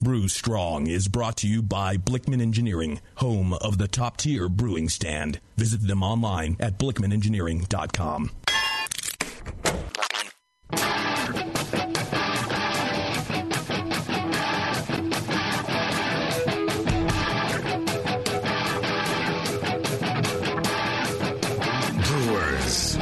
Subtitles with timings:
[0.00, 4.88] Brew Strong is brought to you by Blichmann Engineering, home of the top tier brewing
[4.88, 5.40] stand.
[5.56, 8.30] Visit them online at blichmannengineering.com.
[22.04, 22.96] Brewers.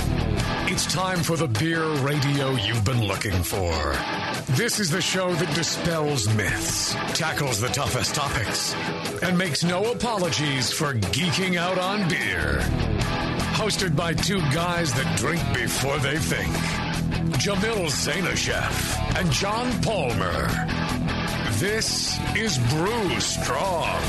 [0.72, 4.35] It's time for the beer radio you've been looking for.
[4.56, 8.74] This is the show that dispels myths, tackles the toughest topics,
[9.22, 12.60] and makes no apologies for geeking out on beer.
[13.52, 16.48] Hosted by two guys that drink before they think
[17.36, 20.48] Jamil Zainasheff and John Palmer.
[21.58, 24.00] This is Brew Strong.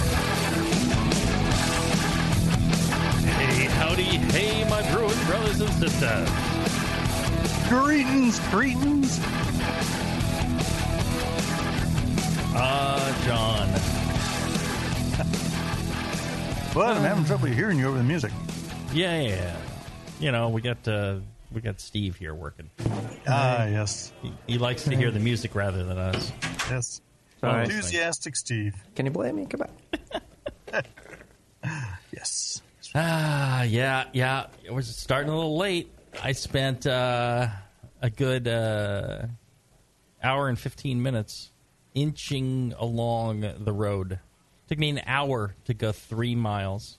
[3.36, 6.30] Hey, howdy, hey, my brewing brothers and sisters.
[7.68, 9.20] Greetings, greetings.
[12.60, 13.68] Ah, John.
[16.74, 18.32] But I'm having trouble hearing you over the music.
[18.94, 19.56] Yeah, yeah, yeah.
[20.20, 21.18] You know, we got uh,
[21.52, 22.70] we got Steve here working.
[23.28, 26.32] Ah, yes, He, he likes to hear the music rather than us.
[26.70, 27.02] yes.
[27.44, 27.66] All right.
[27.70, 28.76] Enthusiastic Steve.
[28.96, 29.46] Can you blame me?
[29.46, 30.84] Come on.
[32.12, 32.62] Yes.
[32.96, 34.46] Ah, yeah, yeah.
[34.64, 35.92] It was starting a little late.
[36.24, 37.48] I spent uh,
[38.02, 39.24] a good uh,
[40.24, 41.52] hour and fifteen minutes
[41.98, 44.20] inching along the road.
[44.70, 46.98] Took me an hour to go three miles.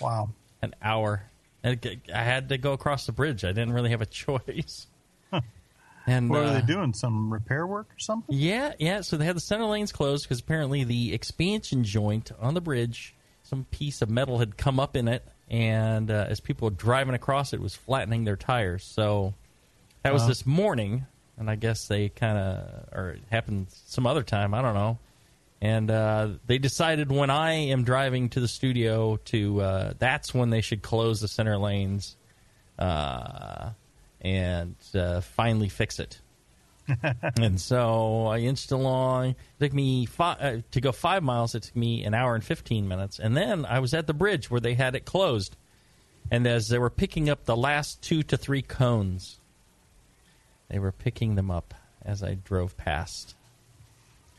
[0.00, 0.30] Wow.
[0.62, 1.24] An hour.
[1.62, 3.44] And I had to go across the bridge.
[3.44, 4.86] I didn't really have a choice.
[6.06, 6.94] And What uh, are they doing?
[6.94, 8.34] Some repair work or something?
[8.34, 9.02] Yeah, yeah.
[9.02, 13.14] So they had the center lanes closed because apparently the expansion joint on the bridge,
[13.42, 17.14] some piece of metal had come up in it, and uh, as people were driving
[17.14, 18.82] across, it was flattening their tires.
[18.82, 19.34] So
[20.02, 20.28] that was Uh-huh.
[20.30, 21.06] this morning,
[21.40, 24.54] and I guess they kind of, or it happened some other time.
[24.54, 24.98] I don't know.
[25.60, 30.50] And uh, they decided when I am driving to the studio to, uh, that's when
[30.50, 32.16] they should close the center lanes
[32.78, 33.70] uh,
[34.20, 36.20] and uh, finally fix it
[37.40, 39.30] and so I inched along.
[39.30, 41.54] It took me fi- uh, to go five miles.
[41.54, 44.50] It took me an hour and fifteen minutes, and then I was at the bridge
[44.50, 45.56] where they had it closed.
[46.30, 49.39] And as they were picking up the last two to three cones,
[50.70, 53.34] they were picking them up as I drove past.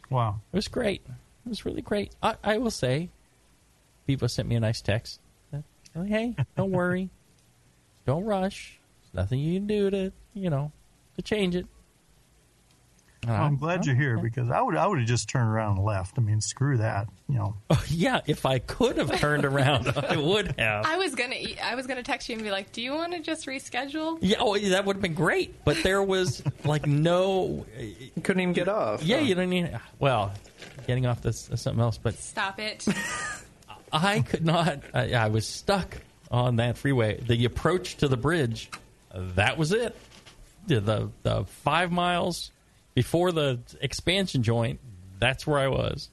[0.10, 0.40] Wow.
[0.52, 1.02] It was great.
[1.46, 2.14] It was really great.
[2.24, 3.10] I, I will say,
[4.08, 5.20] Vivo sent me a nice text.
[5.52, 5.64] that,
[5.96, 7.10] oh, Hey, don't worry,
[8.06, 8.80] don't rush.
[9.04, 10.72] There's nothing you can do to you know
[11.16, 11.66] to change it.
[13.24, 14.24] And Well, I- I'm glad oh, you're here okay.
[14.24, 16.18] because I would I would have just turned around and left.
[16.18, 17.08] I mean, screw that.
[17.30, 17.56] You know.
[17.70, 20.86] Oh, yeah, if I could have turned around, I would have.
[20.86, 23.20] I was gonna, I was gonna text you and be like, "Do you want to
[23.20, 25.64] just reschedule?" Yeah, oh, that would have been great.
[25.64, 27.66] But there was like no.
[27.80, 29.04] You couldn't even get off.
[29.04, 29.24] Yeah, huh?
[29.24, 29.80] you don't need.
[30.00, 30.34] Well,
[30.88, 31.98] getting off this is something else.
[31.98, 32.86] But Stop it.
[33.94, 34.80] I could not.
[34.94, 35.98] I, I was stuck
[36.30, 37.20] on that freeway.
[37.20, 38.70] The approach to the bridge,
[39.14, 39.96] that was it.
[40.68, 42.52] The the, the five miles
[42.94, 44.80] before the expansion joint,
[45.20, 46.10] that's where I was,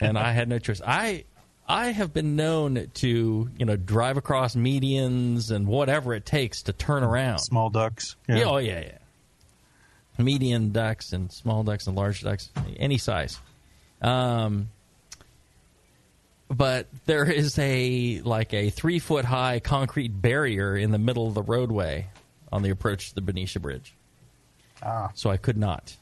[0.00, 0.80] and I had no choice.
[0.84, 1.24] I
[1.68, 6.72] I have been known to you know drive across medians and whatever it takes to
[6.72, 7.38] turn around.
[7.38, 8.16] Small ducks.
[8.28, 8.36] Yeah.
[8.36, 8.44] Yeah.
[8.44, 8.98] oh yeah, yeah.
[10.22, 13.40] Median ducks and small ducks and large ducks, any size.
[14.00, 14.68] Um,
[16.48, 21.34] but there is a like a three foot high concrete barrier in the middle of
[21.34, 22.06] the roadway
[22.52, 23.94] on the approach to the Benicia Bridge.
[24.84, 25.10] Ah.
[25.14, 25.96] So I could not.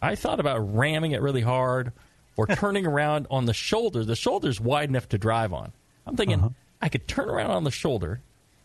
[0.00, 1.92] I thought about ramming it really hard
[2.36, 4.04] or turning around on the shoulder.
[4.04, 5.72] The shoulder's wide enough to drive on.
[6.06, 8.20] I'm thinking I could turn around on the shoulder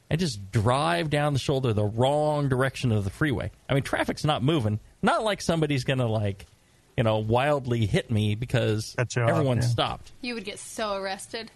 [0.10, 3.52] and just drive down the shoulder the wrong direction of the freeway.
[3.70, 4.80] I mean, traffic's not moving.
[5.02, 6.46] Not like somebody's going to like,
[6.96, 9.64] you know, wildly hit me because Cut everyone yeah.
[9.64, 10.12] stopped.
[10.22, 11.52] You would get so arrested.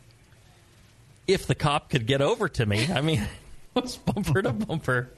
[1.27, 3.21] If the cop could get over to me, I mean,
[3.75, 5.09] it was bumper to bumper.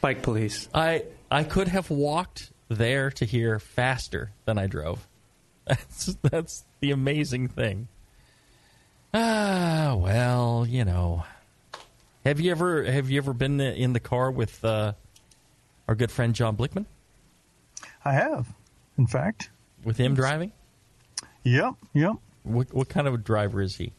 [0.00, 0.68] Bike police.
[0.74, 5.06] I I could have walked there to here faster than I drove.
[5.66, 7.88] That's that's the amazing thing.
[9.12, 11.24] Ah, well, you know.
[12.24, 14.92] Have you ever have you ever been in the car with uh,
[15.86, 16.86] our good friend John Blichmann?
[18.04, 18.48] I have,
[18.96, 19.50] in fact.
[19.84, 20.52] With him driving?
[21.44, 21.74] Yep.
[21.94, 22.12] Yep.
[22.44, 23.92] What what kind of a driver is he?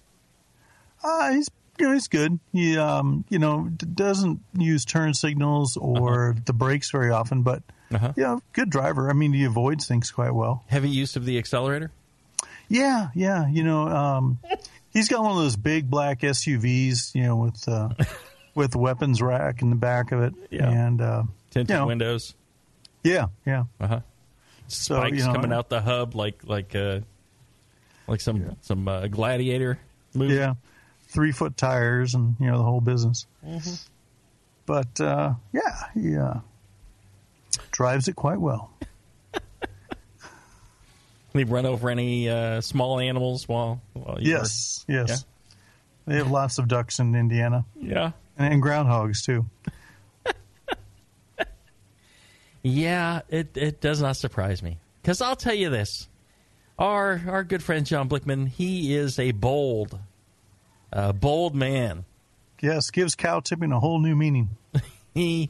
[1.03, 2.39] Uh, he's you know, he's good.
[2.51, 7.63] He um you know d- doesn't use turn signals or the brakes very often, but
[7.91, 8.13] Uh-huh.
[8.15, 9.09] yeah, good driver.
[9.09, 10.63] I mean, he avoids things quite well.
[10.67, 11.91] Heavy use of the accelerator?
[12.67, 13.47] Yeah, yeah.
[13.47, 14.39] You know, um,
[14.91, 17.89] he's got one of those big black SUVs, you know, with uh,
[18.55, 20.69] with weapons rack in the back of it, Yeah.
[20.69, 22.35] and uh, Tinted you know, windows.
[23.03, 23.63] Yeah, yeah.
[23.79, 23.99] Uh huh.
[24.67, 26.99] So, spikes you know, coming out the hub like like uh,
[28.07, 29.79] like some some uh, gladiator
[30.13, 30.35] movie.
[30.35, 30.53] Yeah,
[31.09, 33.27] three foot tires and you know the whole business.
[33.45, 33.75] Mm-hmm.
[34.65, 36.35] But uh, yeah, he uh,
[37.71, 38.71] drives it quite well.
[41.31, 45.25] They run over any uh, small animals while, while you Yes, yes.
[46.07, 48.13] They have lots of ducks in Indiana yeah.
[48.35, 49.45] and, and groundhogs too.
[52.62, 54.79] Yeah, it, it does not surprise me.
[55.01, 56.07] Because I'll tell you this
[56.77, 59.97] our, our good friend John Blichmann, he is a bold,
[60.91, 62.06] uh, bold man.
[62.62, 64.50] Yes, gives cow tipping a whole new meaning.
[65.15, 65.50] He,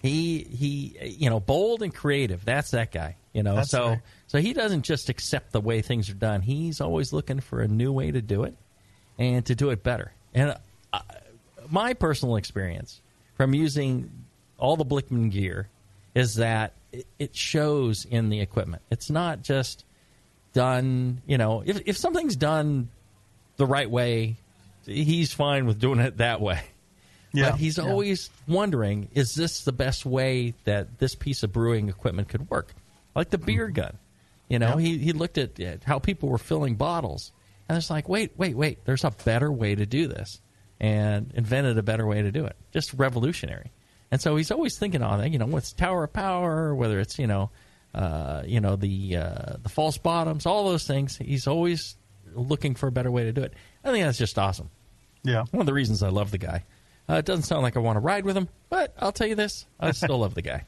[0.00, 2.44] he, he, you know, bold and creative.
[2.44, 3.56] That's that guy, you know.
[3.56, 4.00] That's so, right.
[4.28, 6.40] so he doesn't just accept the way things are done.
[6.40, 8.54] He's always looking for a new way to do it
[9.18, 10.12] and to do it better.
[10.32, 10.56] And
[10.92, 11.00] uh,
[11.68, 13.00] my personal experience
[13.34, 14.10] from using
[14.58, 15.68] all the Blichmann gear
[16.14, 18.82] is that it, it shows in the equipment.
[18.90, 19.84] It's not just
[20.52, 22.88] done, you know, if, if something's done
[23.56, 24.36] the right way,
[24.86, 26.60] he's fine with doing it that way.
[27.32, 27.84] Yeah, But he's yeah.
[27.84, 32.74] always wondering, is this the best way that this piece of brewing equipment could work?
[33.14, 33.98] Like the beer gun.
[34.48, 37.32] You know, he, he looked at, at how people were filling bottles.
[37.68, 40.40] And it's like, wait, wait, wait, there's a better way to do this.
[40.78, 42.56] And invented a better way to do it.
[42.72, 43.70] Just revolutionary.
[44.10, 47.18] And so he's always thinking on it, you know, what's Tower of Power, whether it's,
[47.18, 47.50] you know,
[47.94, 51.16] uh, you know, the uh, the false bottoms, all those things.
[51.16, 51.96] He's always
[52.34, 53.52] looking for a better way to do it.
[53.84, 54.70] I think that's just awesome
[55.24, 56.64] Yeah, one of the reasons I love the guy.
[57.08, 59.34] Uh, it doesn't sound like I want to ride with him, but I'll tell you
[59.34, 60.64] this: I still love the guy.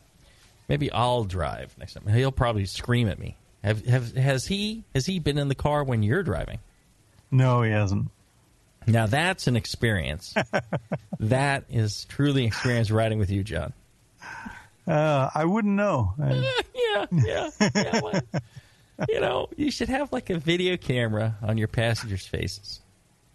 [0.69, 2.06] Maybe I'll drive next time.
[2.08, 3.37] He'll probably scream at me.
[3.62, 6.58] Have, have has he has he been in the car when you're driving?
[7.31, 8.11] no, he hasn't.
[8.87, 10.34] Now that's an experience.
[11.20, 13.72] that is truly an experience riding with you, John.
[14.87, 16.12] Uh, I wouldn't know.
[16.22, 18.00] I- yeah, yeah, yeah.
[18.02, 18.20] well,
[19.08, 22.81] you know, you should have like a video camera on your passengers' faces.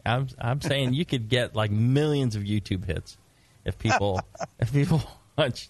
[0.06, 3.18] I'm I'm saying you could get like millions of YouTube hits
[3.66, 4.22] if people
[4.60, 5.02] if people
[5.38, 5.70] watch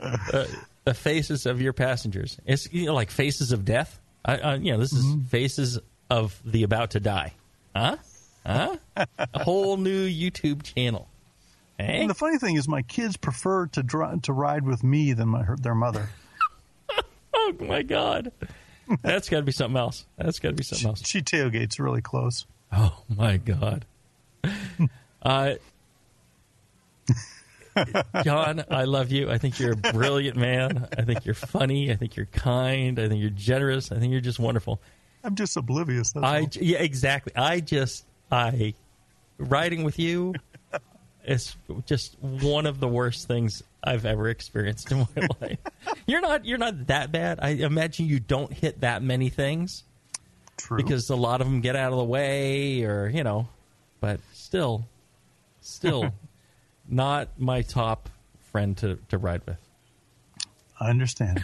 [0.00, 0.46] uh,
[0.84, 2.38] the faces of your passengers.
[2.46, 4.00] It's you know, like faces of death.
[4.24, 5.78] I, I, you know, this is faces
[6.10, 7.34] of the about to die.
[7.74, 7.96] Huh?
[8.44, 8.76] Huh?
[8.96, 11.08] a whole new YouTube channel.
[11.78, 12.00] Hey?
[12.00, 15.28] And the funny thing is, my kids prefer to dri- to ride with me than
[15.28, 16.08] my, her, their mother.
[17.38, 18.32] Oh my god.
[19.02, 20.06] That's got to be something else.
[20.16, 21.06] That's got to be something else.
[21.06, 22.46] She tailgates really close.
[22.72, 23.84] Oh my god.
[25.22, 25.56] Uh,
[28.22, 29.28] John, I love you.
[29.30, 30.88] I think you're a brilliant man.
[30.96, 31.90] I think you're funny.
[31.90, 32.98] I think you're kind.
[32.98, 33.90] I think you're generous.
[33.90, 34.80] I think you're just wonderful.
[35.24, 36.12] I'm just oblivious.
[36.12, 36.48] That's I all.
[36.60, 37.32] yeah, exactly.
[37.34, 38.74] I just I
[39.38, 40.34] riding with you
[41.26, 41.56] is
[41.86, 45.58] just one of the worst things I've ever experienced in my life.
[46.06, 47.40] You're not you're not that bad.
[47.42, 49.84] I imagine you don't hit that many things
[50.56, 50.76] True.
[50.76, 53.48] because a lot of them get out of the way or you know
[54.00, 54.86] but still
[55.60, 56.12] still
[56.88, 58.08] not my top
[58.52, 59.58] friend to, to ride with
[60.80, 61.42] I understand.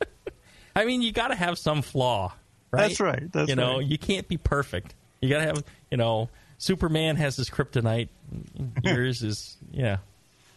[0.76, 2.32] i mean you got to have some flaw
[2.70, 3.86] right That's right, that's you know right.
[3.86, 6.28] you can't be perfect you got to have you know
[6.58, 8.08] superman has his kryptonite
[8.82, 9.98] yours is yeah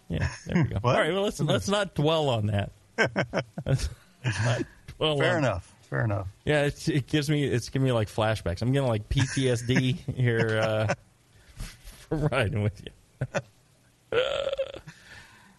[0.10, 2.72] yeah there we go all right well let's let's not dwell on that
[3.66, 3.90] let's
[4.24, 4.64] not
[4.98, 5.76] dwell Fair on enough.
[5.92, 6.28] Fair enough.
[6.46, 8.62] Yeah, it's, it gives me it's giving me like flashbacks.
[8.62, 10.94] I'm getting like PTSD here uh,
[12.08, 14.20] from riding with you.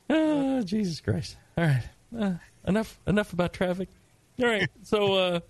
[0.09, 1.37] oh, Jesus Christ!
[1.59, 1.83] All right,
[2.19, 2.33] uh,
[2.67, 3.91] enough enough about traffic.
[4.41, 5.41] All right, so uh,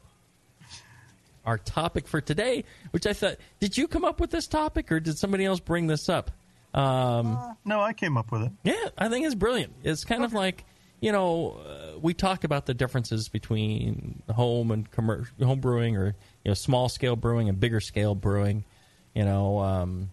[1.45, 4.99] our topic for today, which I thought, did you come up with this topic or
[4.99, 6.33] did somebody else bring this up?
[6.75, 8.52] Um, No, I came up with it.
[8.64, 9.73] yeah, I think it's brilliant.
[9.85, 10.64] It's kind of like
[11.00, 16.07] you know uh, we talk about the differences between home and commercial home brewing, or
[16.45, 18.64] you know small scale brewing and bigger scale brewing.
[19.14, 20.11] You know, um,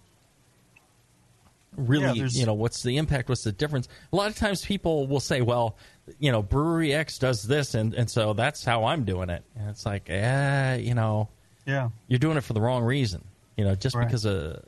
[1.78, 3.30] really, there's- you know, what's the impact?
[3.30, 3.88] What's the difference?
[4.12, 5.78] A lot of times people will say, "Well,
[6.20, 9.70] you know, Brewery X does this, and and so that's how I'm doing it." And
[9.70, 11.30] it's like, eh, you know,
[11.66, 11.90] Yeah.
[12.08, 13.24] you're doing it for the wrong reason.
[13.56, 14.06] You know, just Right.
[14.08, 14.62] because a,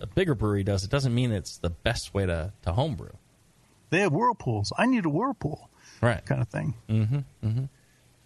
[0.00, 3.12] a bigger brewery does it doesn't mean it's the best way to to homebrew.
[3.90, 4.72] They have whirlpools.
[4.76, 5.70] I need a whirlpool.
[6.00, 6.24] Right.
[6.24, 6.74] kind of thing.
[6.88, 7.18] Mm-hmm.
[7.46, 7.64] Mm-hmm.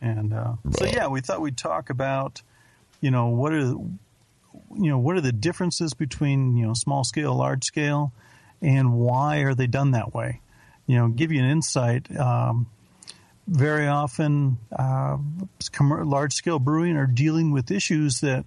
[0.00, 2.42] And uh, so, yeah, we thought we'd talk about,
[3.00, 4.00] you know, what are, you
[4.72, 8.12] know, what are the differences between you know small scale, large scale,
[8.62, 10.40] and why are they done that way?
[10.86, 12.14] You know, give you an insight.
[12.16, 12.66] Um,
[13.46, 15.18] very often, uh,
[15.80, 18.44] large scale brewing are dealing with issues that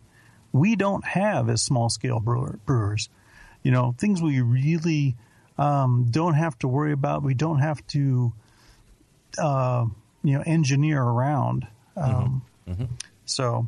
[0.53, 3.09] we don't have as small scale brewer, brewers.
[3.63, 5.17] You know, things we really
[5.57, 7.23] um, don't have to worry about.
[7.23, 8.31] We don't have to
[9.37, 9.85] uh,
[10.23, 11.67] you know engineer around.
[11.97, 12.43] Um,
[13.25, 13.67] So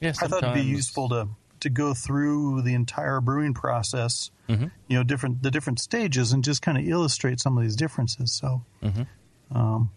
[0.00, 1.28] Yeah, I thought it'd be useful to
[1.60, 4.66] to go through the entire brewing process, Mm-hmm.
[4.88, 8.32] you know, different the different stages, and just kind of illustrate some of these differences.
[8.32, 9.56] So, Mm-hmm.
[9.56, 9.90] um,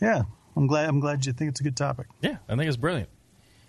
[0.00, 0.22] yeah,
[0.56, 2.06] I'm glad I'm glad you think it's a good topic.
[2.20, 3.08] Yeah, I think it's brilliant.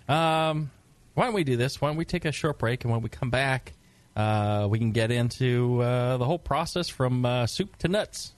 [0.10, 0.72] Um,
[1.14, 1.80] why don't we do this?
[1.80, 3.74] Why don't we take a short break, and when we come back,
[4.16, 8.34] uh, we can get into uh, the whole process from uh, soup to nuts.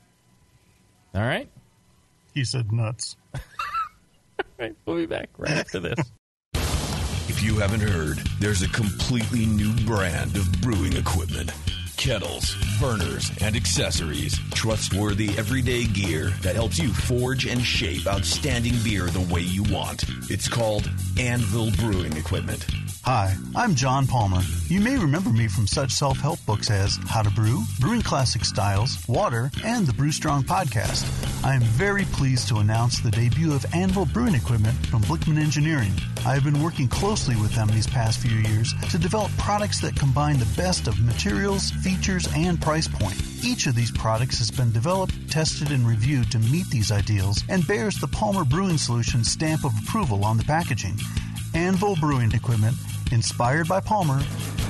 [1.13, 1.49] All right?
[2.33, 3.15] He said nuts.
[3.33, 3.41] All
[4.59, 5.99] right, we'll be back right after this.
[7.27, 11.51] If you haven't heard, there's a completely new brand of brewing equipment.
[11.97, 14.37] Kettles, burners, and accessories.
[14.51, 20.05] Trustworthy everyday gear that helps you forge and shape outstanding beer the way you want.
[20.29, 22.65] It's called Anvil Brewing Equipment.
[23.05, 24.41] Hi, I'm John Palmer.
[24.67, 28.43] You may remember me from such self help books as How to Brew, Brewing Classic
[28.43, 31.05] Styles, Water, and the Brew Strong podcast.
[31.45, 35.93] I am very pleased to announce the debut of Anvil Brewing Equipment from Blichmann Engineering.
[36.25, 39.95] I have been working closely with them these past few years to develop products that
[39.95, 43.21] combine the best of materials, features, and price point.
[43.43, 47.67] Each of these products has been developed, tested, and reviewed to meet these ideals and
[47.67, 50.97] bears the Palmer Brewing Solutions stamp of approval on the packaging.
[51.53, 52.75] Anvil Brewing Equipment,
[53.11, 54.19] inspired by Palmer,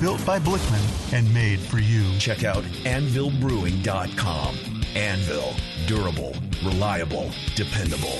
[0.02, 2.04] built by Blichmann, and made for you.
[2.20, 4.56] Check out anvilbrewing.com.
[4.94, 5.54] Anvil,
[5.88, 8.20] durable, reliable, dependable.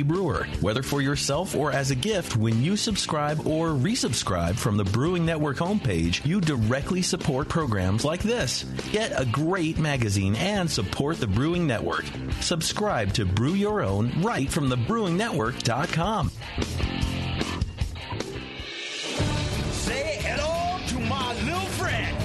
[0.00, 2.34] brewer, whether for yourself or as a gift.
[2.36, 8.22] When you subscribe or resubscribe from the Brewing Network homepage, you directly support programs like
[8.22, 8.64] this.
[8.92, 12.06] Get a great magazine and support the Brewing Network.
[12.40, 16.30] Subscribe to Brew Your Own right from the BrewingNetwork.com.
[19.72, 22.16] Say hello to my little friend.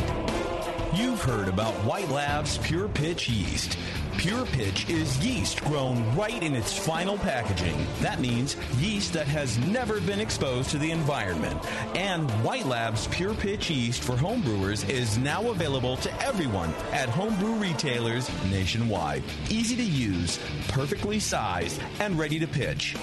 [0.97, 3.77] You've heard about White Labs Pure Pitch Yeast.
[4.17, 7.77] Pure Pitch is yeast grown right in its final packaging.
[8.01, 11.63] That means yeast that has never been exposed to the environment.
[11.95, 17.53] And White Labs Pure Pitch yeast for homebrewers is now available to everyone at homebrew
[17.55, 19.23] retailers nationwide.
[19.49, 22.95] Easy to use, perfectly sized, and ready to pitch.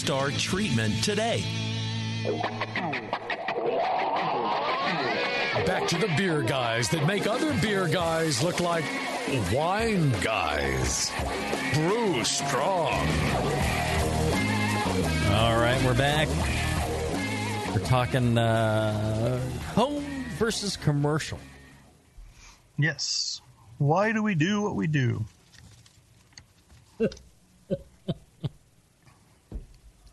[0.01, 1.43] star treatment today.
[5.67, 8.83] Back to the beer guys that make other beer guys look like
[9.53, 11.11] wine guys.
[11.75, 13.07] Brew strong.
[15.33, 16.27] All right, we're back.
[17.71, 19.39] We're talking uh,
[19.75, 21.37] home versus commercial.
[22.79, 23.39] Yes.
[23.77, 25.25] Why do we do what we do?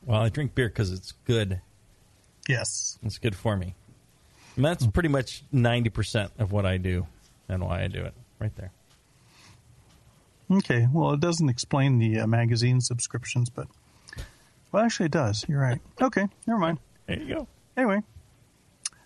[0.08, 1.60] Well, I drink beer because it's good.
[2.48, 2.98] Yes.
[3.02, 3.74] It's good for me.
[4.56, 7.06] And that's pretty much 90% of what I do
[7.46, 8.72] and why I do it right there.
[10.50, 10.88] Okay.
[10.90, 13.68] Well, it doesn't explain the uh, magazine subscriptions, but
[14.72, 15.44] well, actually, it does.
[15.46, 15.80] You're right.
[16.00, 16.26] Okay.
[16.46, 16.78] Never mind.
[17.06, 17.48] There you go.
[17.76, 18.00] Anyway,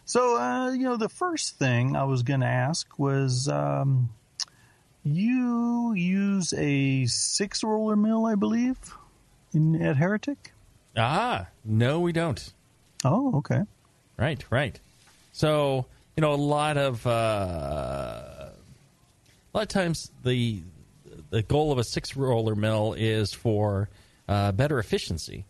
[0.04, 4.10] so uh, you know, the first thing I was going to ask was, um,
[5.02, 8.78] you use a six roller mill, I believe,
[9.52, 10.52] in at Heretic.
[10.96, 12.52] Ah, no, we don't.
[13.04, 13.62] Oh, okay.
[14.18, 14.78] Right, right.
[15.32, 18.52] So you know, a lot of uh, a
[19.54, 20.62] lot of times the
[21.30, 23.88] the goal of a six roller mill is for
[24.28, 25.46] uh, better efficiency.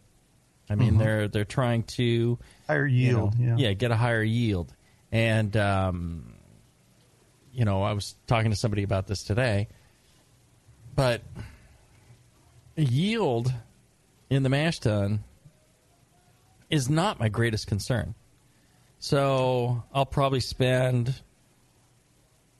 [0.70, 3.38] I mean, they're they're trying to Higher you yield.
[3.38, 3.72] know, yeah.
[3.72, 4.72] get a higher yield.
[5.10, 6.34] And um,
[7.52, 9.68] you know, I was talking to somebody about this today,
[10.94, 11.20] but
[12.76, 13.52] yield
[14.30, 15.24] in the mash tun
[16.72, 18.14] is not my greatest concern.
[18.98, 21.14] So I'll probably spend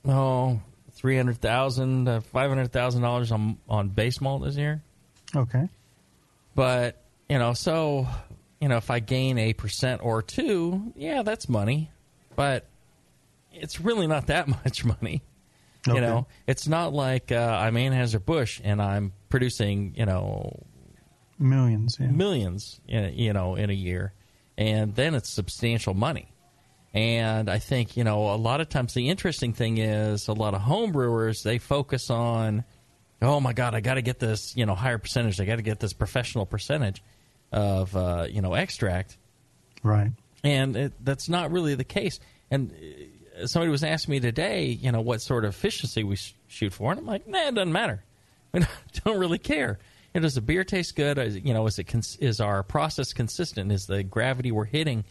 [0.07, 0.61] oh
[0.92, 4.83] three hundred thousand to five hundred thousand dollars on on base malt this year.
[5.35, 5.69] Okay.
[6.54, 8.07] But you know, so
[8.61, 11.90] you know, if I gain a percent or two, yeah, that's money.
[12.37, 12.66] But
[13.52, 15.23] it's really not that much money.
[15.85, 20.62] You know, it's not like uh, I'm Anheuser Busch and I'm producing you know
[21.39, 21.97] Millions.
[22.01, 22.09] Yeah.
[22.09, 24.12] millions, in, you know, in a year,
[24.57, 26.29] and then it's substantial money.
[26.95, 30.55] And I think you know a lot of times the interesting thing is a lot
[30.55, 32.65] of home brewers they focus on,
[33.23, 35.62] oh my god, I got to get this you know higher percentage, I got to
[35.62, 37.03] get this professional percentage
[37.51, 39.17] of uh, you know extract,
[39.83, 40.12] Right.
[40.45, 42.21] and it, that's not really the case.
[42.51, 42.73] And
[43.43, 46.75] uh, somebody was asking me today, you know, what sort of efficiency we sh- shoot
[46.75, 48.05] for, and I'm like, nah, it doesn't matter.
[48.53, 48.61] We
[49.05, 49.79] don't really care.
[50.14, 51.19] You know, does the beer taste good?
[51.19, 53.73] Is, you know, is it cons- is our process consistent?
[53.73, 55.04] Is the gravity we're hitting?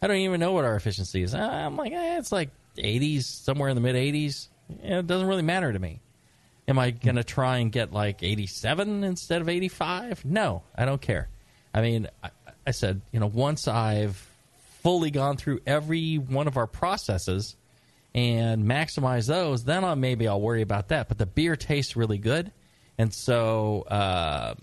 [0.00, 1.34] I don't even know what our efficiency is.
[1.34, 4.48] I- I'm like, eh, it's like 80s, somewhere in the mid 80s.
[4.82, 6.00] You know, it doesn't really matter to me.
[6.66, 10.24] Am I going to try and get like 87 instead of 85?
[10.24, 11.28] No, I don't care.
[11.74, 12.30] I mean, I,
[12.66, 14.16] I said, you know, once I've
[14.82, 17.56] fully gone through every one of our processes
[18.14, 21.08] and maximize those, then I'll, maybe I'll worry about that.
[21.08, 22.52] But the beer tastes really good.
[22.98, 24.54] And so, uh,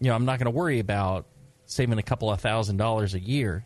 [0.00, 1.26] you know, I'm not going to worry about
[1.66, 3.64] saving a couple of thousand dollars a year.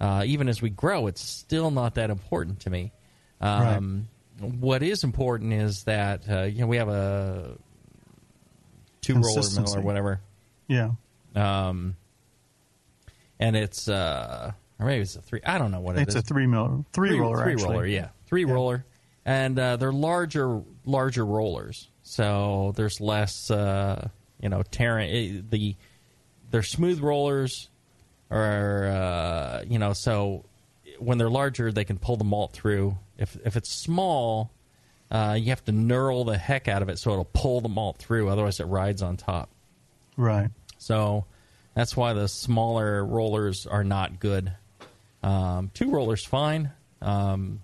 [0.00, 2.92] Uh, even as we grow, it's still not that important to me.
[3.40, 4.08] Um,
[4.40, 7.56] What is important is that uh, you know we have a
[9.00, 10.20] two roller mill or whatever,
[10.68, 10.90] Yeah.
[11.34, 11.96] um,
[13.40, 15.40] and it's uh, or maybe it's a three.
[15.44, 16.22] I don't know what it It's is.
[16.22, 17.42] a three mill, three, roller.
[17.42, 17.70] three actually.
[17.72, 18.84] roller, yeah, three roller,
[19.24, 21.88] and uh, they're larger, larger rollers.
[22.08, 24.08] So there's less, uh,
[24.40, 25.76] you know, tearing eh, the.
[26.50, 27.68] They're smooth rollers,
[28.30, 30.46] or uh, you know, so
[30.98, 32.96] when they're larger, they can pull the malt through.
[33.18, 34.50] If if it's small,
[35.10, 37.98] uh, you have to knurl the heck out of it so it'll pull the malt
[37.98, 38.30] through.
[38.30, 39.50] Otherwise, it rides on top.
[40.16, 40.48] Right.
[40.78, 41.26] So
[41.74, 44.50] that's why the smaller rollers are not good.
[45.22, 46.70] Um, two rollers fine.
[47.02, 47.60] Um,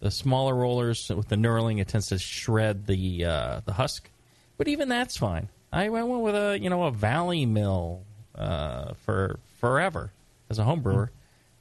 [0.00, 4.10] the smaller rollers with the knurling, it tends to shred the uh, the husk,
[4.56, 5.48] but even that's fine.
[5.72, 8.02] I went with a you know a Valley Mill
[8.34, 10.12] uh, for forever
[10.48, 11.12] as a home brewer.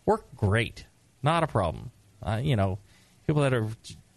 [0.06, 0.86] Worked great,
[1.22, 1.92] not a problem.
[2.24, 2.80] Uh, you know,
[3.28, 3.68] people that are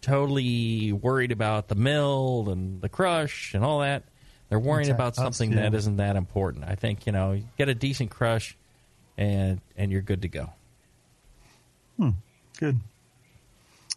[0.01, 4.03] totally worried about the mill and the crush and all that,
[4.49, 5.61] they're worrying about something yeah.
[5.61, 6.65] that isn't that important.
[6.65, 8.57] I think you know, you get a decent crush,
[9.17, 10.49] and and you're good to go.
[11.97, 12.09] Hmm.
[12.57, 12.79] Good.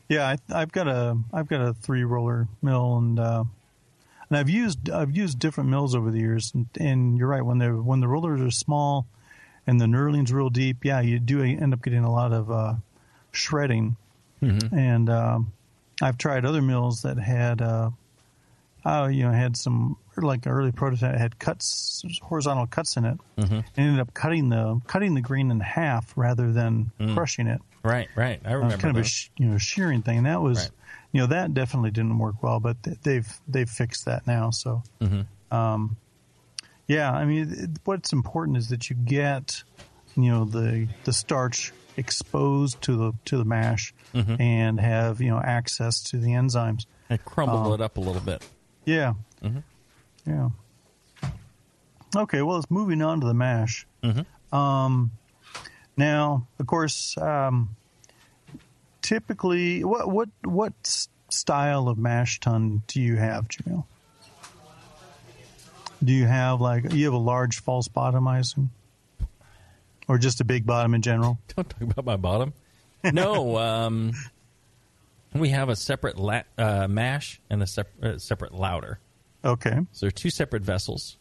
[0.09, 3.45] Yeah, I, I've got a I've got a three roller mill, and uh,
[4.29, 7.59] and I've used I've used different mills over the years, and, and you're right when
[7.59, 9.07] the when the rollers are small,
[9.67, 12.75] and the knurling's real deep, yeah, you do end up getting a lot of uh,
[13.33, 13.97] shredding,
[14.73, 15.53] and um,
[16.01, 17.91] I've tried other mills that had uh,
[18.85, 23.19] uh, you know had some like an early prototype had cuts horizontal cuts in it,
[23.37, 27.61] and ended up cutting the cutting the grain in half rather than crushing it.
[27.87, 28.41] Right, right.
[28.45, 30.71] I remember kind of a sh- you know shearing thing, and that was Right.
[31.13, 34.51] you know that definitely didn't work well, but th- they've they've fixed that now.
[34.51, 35.57] So, Mm-hmm.
[35.57, 35.97] um,
[36.89, 39.63] yeah, I mean, it, what's important is that you get
[40.17, 44.41] you know the the starch exposed to the to the mash Mm-hmm.
[44.41, 46.87] and have you know access to the enzymes.
[47.11, 48.47] I crumbled it up a little bit.
[48.85, 49.59] Yeah, Mm-hmm.
[50.27, 50.49] yeah.
[52.17, 53.87] Okay, well, it's moving on to the mash.
[54.03, 54.57] Mm-hmm.
[54.57, 55.11] Um,
[55.97, 57.71] now, of course, um,
[59.03, 60.73] typically, what what what
[61.29, 63.85] style of mash tun do you have, Jamil?
[66.05, 68.71] Do you have like you have a large false bottom, I assume?
[70.09, 71.39] or just a big bottom in general?
[71.57, 72.53] Don't talk about my bottom.
[73.05, 74.13] No, um,
[75.35, 78.99] we have a separate la- uh, mash and a sep- uh, separate lauter.
[79.45, 79.79] Okay.
[79.93, 81.19] So they're two separate vessels.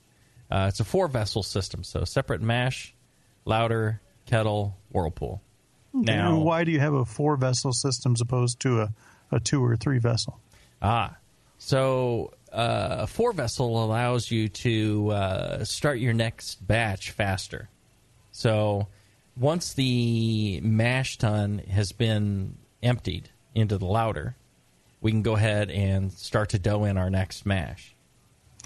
[0.49, 2.93] Uh, it's a four vessel system, so separate mash,
[3.45, 5.41] lauter, kettle, whirlpool.
[5.93, 8.93] Now, why do you have a four vessel system as opposed to a,
[9.31, 10.39] a two or three vessel?
[10.81, 11.15] Ah,
[11.57, 17.69] so uh, a four vessel allows you to uh, start your next batch faster.
[18.31, 18.87] So
[19.37, 24.35] once the mash tun has been emptied into the lauter,
[25.01, 27.95] we can go ahead and start to dough in our next mash.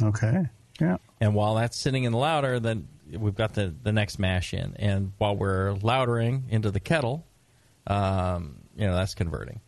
[0.01, 0.47] Okay.
[0.79, 0.97] Yeah.
[1.19, 4.75] And while that's sitting in the lauter, then we've got the, the next mash in.
[4.77, 7.25] And while we're lautering into the kettle,
[7.87, 9.61] um, you know, that's converting.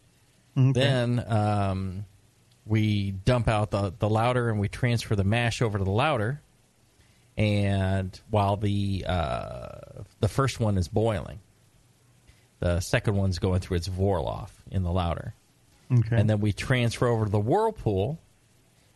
[0.58, 0.71] Okay.
[0.71, 2.06] Then um,
[2.65, 6.41] we dump out the, the lauter and we transfer the mash over to the lauter.
[7.38, 11.39] And while the uh, the first one is boiling,
[12.60, 15.34] the second one's going through its Vorlauf in the lauter.
[15.91, 16.15] Okay.
[16.15, 18.19] And then we transfer over to the whirlpool.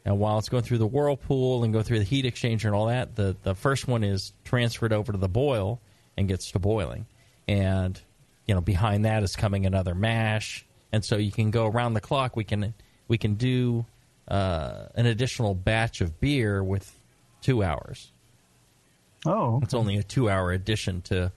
[0.05, 2.85] And while it's going through the whirlpool and go through the heat exchanger and all
[2.87, 5.81] that, the, the first one is transferred over to the boil
[6.15, 7.07] and gets to boiling.
[7.47, 7.99] And,
[8.45, 10.63] you know, behind that is coming another mash.
[10.91, 12.35] And so you can go around the clock.
[12.35, 12.73] We can
[13.07, 13.85] we can do
[14.27, 16.91] uh, an additional batch of beer with
[17.41, 18.11] two hours.
[19.25, 21.31] oh, It's only a two hour addition to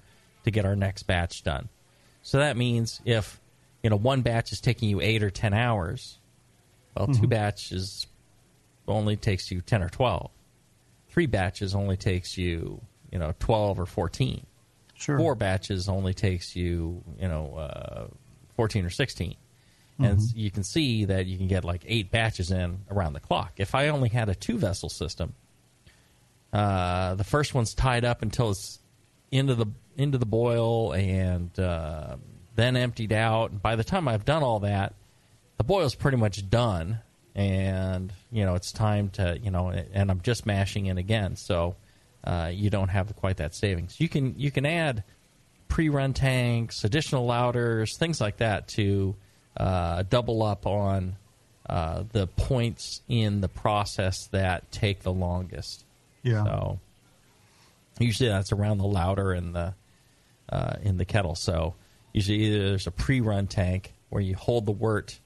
[0.45, 1.69] to get our next batch done.
[2.23, 3.41] So that means if
[3.83, 6.19] you know one batch is taking you eight or ten hours,
[6.95, 8.07] well, two batches
[8.89, 10.31] only takes you ten or twelve.
[11.09, 12.81] Three batches only takes you
[13.13, 14.47] you know twelve or fourteen.
[14.95, 15.19] sure.
[15.19, 18.07] Four batches only takes you you know uh,
[18.57, 19.35] fourteen or 16
[20.01, 23.21] and s- you can see that you can get like eight batches in around the
[23.21, 23.55] clock.
[23.57, 25.35] If I only had a two vessel system,
[26.53, 28.79] uh, the first one's tied up until it's
[29.31, 32.17] into the into the boil and uh,
[32.55, 33.51] then emptied out.
[33.51, 34.95] And by the time I've done all that,
[35.57, 37.01] the boil's pretty much done,
[37.39, 41.77] and you know it's time to you know, and I'm just mashing in again, so
[42.25, 44.01] uh, you don't have quite that savings.
[44.01, 45.05] You can you can add
[45.69, 49.15] pre-run tanks, additional lauters, things like that to
[49.57, 51.15] uh, double up on
[51.69, 55.85] uh, the points in the process that take the longest.
[56.25, 56.43] Yeah.
[56.43, 56.81] So
[58.01, 59.75] usually that's around the lauter in the
[60.49, 61.37] uh, in the kettle.
[61.37, 61.77] So
[62.13, 65.21] usually either there's a pre-run tank where you hold the wort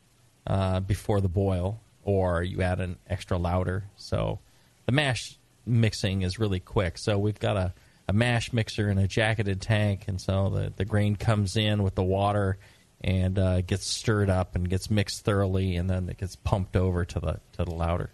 [0.46, 3.85] uh, before the boil, or you add an extra lauter.
[3.97, 4.41] So
[4.87, 6.99] the mash mixing is really quick.
[6.99, 7.75] So we've got a,
[8.09, 11.95] a mash mixer in a jacketed tank, and so the, the grain comes in with
[11.95, 12.59] the water
[13.01, 17.05] and uh, gets stirred up and gets mixed thoroughly, and then it gets pumped over
[17.05, 18.11] to the to the lauter.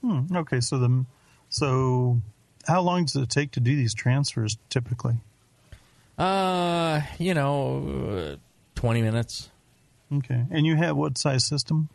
[0.00, 0.60] Hmm, okay.
[0.60, 1.04] So the
[1.48, 2.20] so
[2.66, 5.14] how long does it take to do these transfers typically?
[6.16, 8.36] Uh, you know, uh,
[8.76, 9.50] twenty minutes,
[10.12, 10.44] Okay.
[10.50, 11.88] And you have what size system?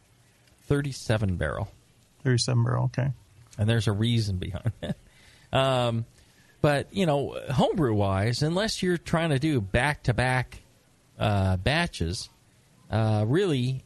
[0.70, 1.70] Thirty-seven barrel,
[2.24, 2.86] Thirty-seven barrel.
[2.86, 3.12] Okay.
[3.58, 4.96] and there's a reason behind it.
[5.52, 6.06] Um,
[6.62, 10.62] but you know, homebrew wise, unless you're trying to do back-to-back
[11.18, 12.30] uh, batches,
[12.92, 13.84] uh, really,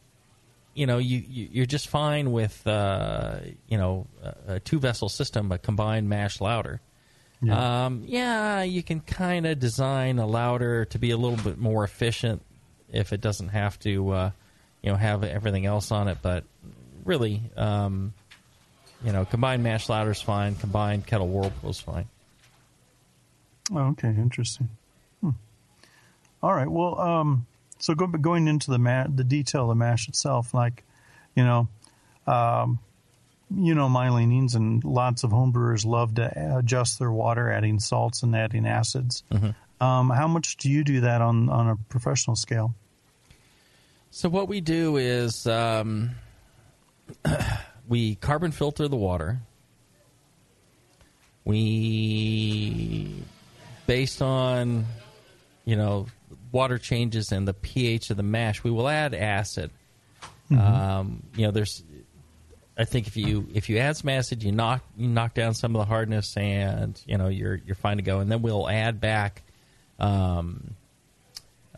[0.74, 5.50] you know, you, you you're just fine with uh, you know a, a two-vessel system,
[5.52, 6.82] a combined mash lauter.
[7.40, 7.86] Yeah.
[7.86, 11.82] Um, yeah, you can kind of design a lauter to be a little bit more
[11.82, 12.42] efficient
[12.92, 14.30] if it doesn't have to, uh,
[14.82, 16.18] you know, have everything else on it.
[16.20, 16.44] But
[17.04, 18.14] really, um,
[19.04, 20.54] you know, combined mash lauter is fine.
[20.56, 22.06] Combined kettle whirlpool is fine.
[23.72, 24.68] Oh, okay, interesting.
[25.20, 25.30] Hmm.
[26.42, 26.68] All right.
[26.68, 27.46] Well, um,
[27.78, 30.84] so go, going into the ma- the detail of the mash itself, like,
[31.34, 31.68] you know,
[32.26, 32.78] um,
[33.54, 38.22] you know my leanings, and lots of homebrewers love to adjust their water, adding salts
[38.22, 39.22] and adding acids.
[39.80, 42.74] Um, how much do you do that on on a professional scale?
[44.10, 46.12] So what we do is um,
[47.88, 49.40] we carbon filter the water.
[51.44, 53.22] We,
[53.86, 54.86] based on,
[55.66, 56.06] you know,
[56.52, 59.70] water changes and the pH of the mash, we will add acid.
[60.50, 61.82] Um, you know, there's,
[62.78, 65.74] I think if you if you add some acid, you knock you knock down some
[65.74, 68.20] of the hardness, and you know you're you're fine to go.
[68.20, 69.42] And then we'll add back.
[69.98, 70.74] Um,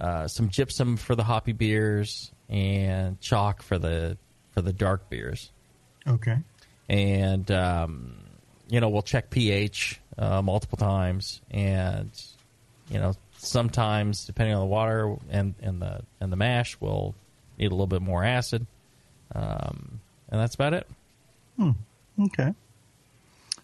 [0.00, 4.18] uh, some gypsum for the hoppy beers and chalk for the
[4.57, 5.51] for the dark beers.
[6.09, 6.38] Okay.
[6.88, 8.14] And um,
[8.69, 12.11] you know we'll check pH uh, multiple times, and
[12.88, 17.14] you know sometimes depending on the water and, and the and the mash, we'll
[17.59, 18.66] need a little bit more acid,
[19.35, 20.88] um, and that's about it.
[22.19, 22.55] Okay.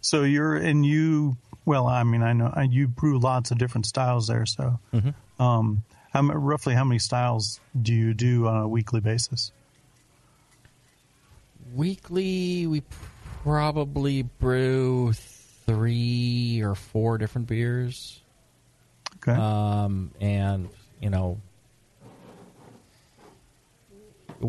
[0.02, 3.86] So you're and you Well, I mean, I know I, you brew lots of different
[3.86, 4.44] styles there.
[4.46, 4.78] So,
[5.38, 9.52] um, how, roughly how many styles do you do on a weekly basis?
[11.74, 12.82] Weekly, we
[13.42, 18.20] probably brew three or four different beers.
[19.16, 19.32] Okay.
[19.32, 20.68] Um, and,
[21.00, 21.40] you know,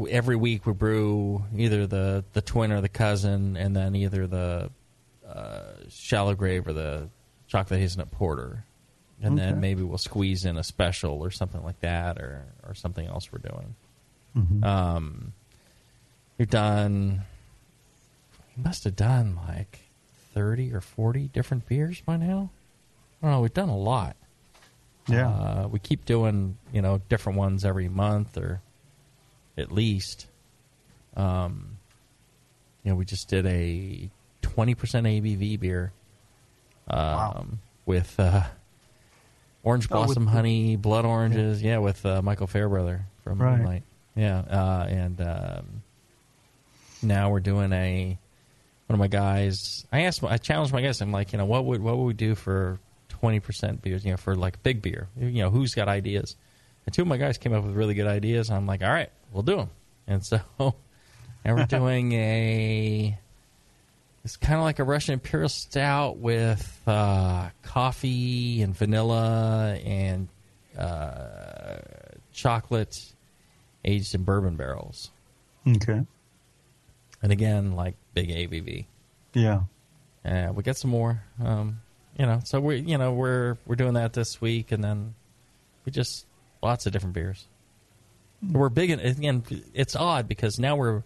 [0.09, 4.71] every week we brew either the, the twin or the cousin, and then either the
[5.27, 7.09] uh, shallow grave or the
[7.47, 8.65] chocolate hazelnut porter.
[9.21, 13.07] And then maybe we'll squeeze in a special or something like that, or, or something
[13.07, 13.75] else we're doing.
[14.35, 14.65] Mhm.
[14.65, 15.33] Um,
[16.37, 17.21] we've done,
[18.57, 19.79] we must have done like
[20.33, 22.49] 30 or 40 different beers by now.
[23.21, 24.15] I don't know, we've done a lot.
[25.07, 25.27] Yeah.
[25.29, 28.61] Uh, we keep doing, you know, different ones every month or
[29.57, 30.27] at least.
[31.15, 31.77] Um,
[32.83, 34.09] you know, we just did a
[34.41, 35.91] 20% ABV beer
[36.89, 38.43] um, with uh,
[39.63, 41.61] orange Oh, with blossom honey, blood oranges.
[41.61, 43.57] Yeah, with uh, Michael Fairbrother from Right.
[43.57, 43.83] Moonlight.
[44.15, 45.82] Yeah, uh, and um,
[47.03, 48.17] now we're doing a
[48.87, 49.85] one of my guys.
[49.91, 51.01] I asked, I challenged my guys.
[51.01, 54.05] I'm like, you know, what would what would we do for twenty percent beers?
[54.05, 55.07] You know, for like big beer.
[55.17, 56.35] You know, who's got ideas?
[56.85, 58.49] And two of my guys came up with really good ideas.
[58.49, 59.69] I'm like, all right, we'll do them.
[60.07, 60.73] And so now
[61.45, 63.17] we're doing a.
[64.25, 70.29] It's kind of like a Russian Imperial Stout with uh, coffee and vanilla and
[70.77, 71.79] uh,
[72.31, 72.97] chocolate
[73.83, 75.11] aged in bourbon barrels.
[75.67, 76.05] Okay.
[77.23, 78.85] And again, like big ABV.
[79.33, 79.61] Yeah.
[80.23, 81.23] Uh, we got some more.
[81.43, 81.79] Um,
[82.17, 85.15] you know, so we you know we're we're doing that this week, and then
[85.85, 86.25] we just
[86.61, 87.45] lots of different beers.
[88.51, 89.43] We're big in again.
[89.73, 91.03] It's odd because now we're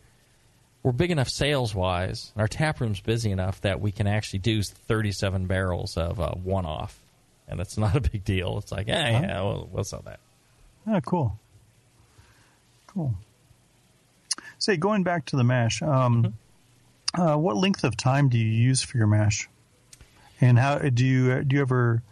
[0.83, 4.39] we're big enough sales wise, and our tap room's busy enough that we can actually
[4.39, 6.99] do thirty seven barrels of uh, one off,
[7.47, 8.57] and it's not a big deal.
[8.57, 10.19] It's like, yeah, yeah, we'll, we'll sell that.
[10.87, 11.37] Ah, cool.
[12.87, 13.13] Cool.
[14.59, 16.33] Say, going back to the mash, um,
[17.13, 19.49] uh, what length of time do you use for your mash?
[20.41, 22.03] And how do you do you ever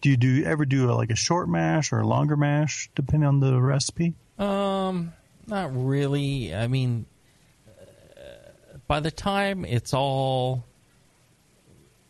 [0.00, 3.26] do you do ever do a, like a short mash or a longer mash depending
[3.26, 4.14] on the recipe?
[4.38, 5.12] Um,
[5.46, 6.54] not really.
[6.54, 7.06] I mean,
[7.68, 10.64] uh, by the time it's all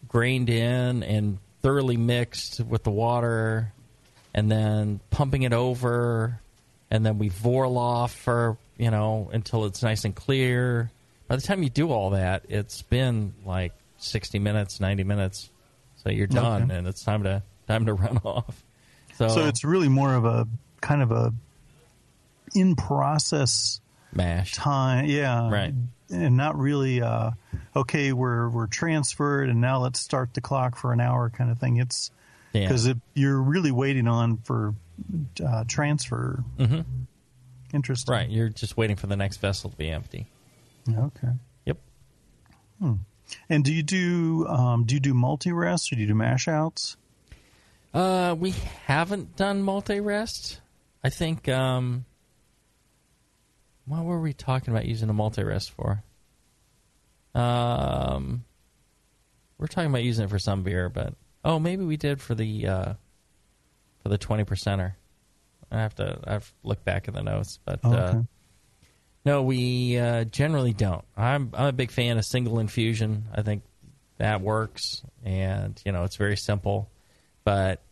[0.08, 3.72] grained in and thoroughly mixed with the water,
[4.34, 6.40] and then pumping it over,
[6.90, 10.90] and then we Vorlauf for you know until it's nice and clear.
[11.28, 15.48] By the time you do all that, it's been like sixty minutes, ninety minutes,
[16.02, 16.74] so you're done, Okay.
[16.76, 18.62] and it's time to time to run off.
[19.16, 20.46] So, So it's really more of a
[20.80, 21.32] kind of a
[22.54, 23.80] in process
[24.12, 25.72] mash time, yeah, Right.
[26.10, 27.30] and not really uh,
[27.76, 28.12] okay.
[28.12, 31.76] We're we're transferred, and now let's start the clock for an hour, kind of thing.
[31.78, 32.10] It's
[32.52, 32.62] Yeah.
[32.68, 34.74] because you're really waiting on for
[35.42, 36.44] uh, transfer.
[36.58, 36.84] Mhm.
[37.72, 40.26] Interesting, Right, you're just waiting for the next vessel to be empty.
[40.88, 41.28] Okay.
[41.64, 41.78] Yep.
[42.80, 42.94] Hmm.
[43.48, 46.48] And do you do um, do you do multi rest or do you do mash
[46.48, 46.96] outs?
[47.94, 48.54] Uh, we
[48.86, 50.60] haven't done multi rest.
[51.04, 51.48] I think.
[51.48, 52.04] Um,
[53.86, 56.02] what were we talking about using a multi rest for?
[57.34, 58.44] Um,
[59.58, 62.66] we're talking about using it for some beer, but oh, maybe we did for the
[62.66, 62.92] uh,
[64.02, 64.94] for the twenty percenter.
[65.72, 66.18] I have to.
[66.24, 68.22] I've looked back in the notes, but Oh, uh,
[69.24, 71.04] no, we uh, generally don't.
[71.16, 73.24] I'm I'm a big fan of single infusion.
[73.34, 73.62] I think
[74.18, 76.90] that works, and you know it's very simple.
[77.44, 77.82] But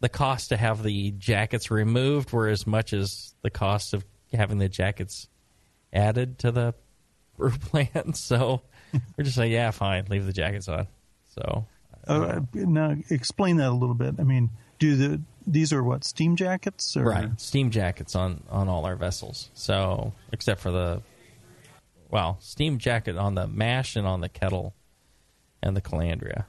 [0.00, 4.58] the cost to have the jackets removed were as much as the cost of having
[4.58, 5.28] the jackets
[5.92, 6.74] added to the
[7.36, 8.16] brew plant.
[8.16, 8.62] So
[9.16, 10.86] we're just like, yeah, fine, leave the jackets on.
[11.34, 11.66] So
[12.06, 14.16] Uh, now explain that a little bit.
[14.20, 16.96] I mean, do the these are what steam jackets?
[16.96, 17.04] Or?
[17.04, 19.50] right, steam jackets on on all our vessels.
[19.54, 21.02] So except for the
[22.10, 24.74] well, steam jacket on the mash and on the kettle
[25.62, 26.44] and the calandria.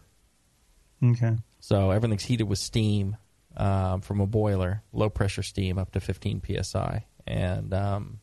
[1.04, 1.38] Okay.
[1.60, 3.18] So everything's heated with steam
[3.58, 8.20] um, from a boiler, low pressure steam up to 15 psi, and um,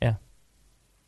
[0.00, 0.14] yeah,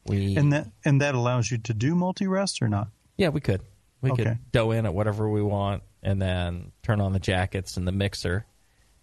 [0.07, 2.89] we And that and that allows you to do multi rest or not?
[3.17, 3.61] yeah we could
[4.03, 4.25] we Okay.
[4.25, 7.93] could dough in at whatever we want, and then turn on the jackets and the
[7.93, 8.45] mixer,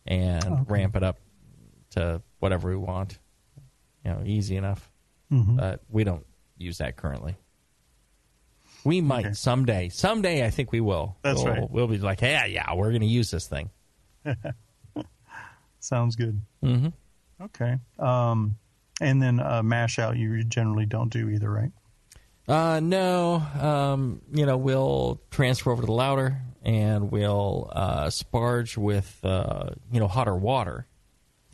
[0.06, 0.64] and Okay.
[0.68, 1.20] ramp it up
[1.92, 3.20] to whatever we want.
[4.04, 4.92] You know, easy enough.
[5.32, 5.58] Mhm.
[5.58, 6.26] But we don't
[6.58, 7.36] use that currently.
[8.84, 9.90] We might someday.
[9.90, 11.16] Someday, I think we will.
[11.22, 11.70] That's we'll, right.
[11.70, 13.70] We'll be like, yeah, yeah, we're going to use this thing.
[15.80, 16.42] Sounds good.
[16.64, 16.90] Mm-hmm.
[17.44, 17.78] Okay.
[18.00, 18.56] Um,
[19.00, 21.72] and then uh, mash out you generally don't do either, right?
[22.52, 23.36] Uh, no.
[23.60, 29.70] Um, you know, we'll transfer over to the lauter and we'll uh, sparge with uh,
[29.92, 30.86] you know hotter water.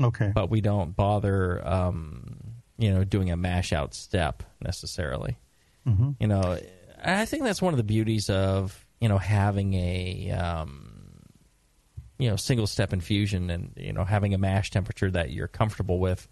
[0.02, 0.32] Okay.
[0.34, 2.38] But we don't bother, um,
[2.78, 5.38] you know, doing a mash out step necessarily.
[5.88, 6.12] Mm-hmm.
[6.20, 6.60] You know,
[7.04, 11.22] I think that's one of the beauties of you know having a um,
[12.18, 16.00] you know single step infusion and you know having a mash temperature that you're comfortable
[16.00, 16.28] with.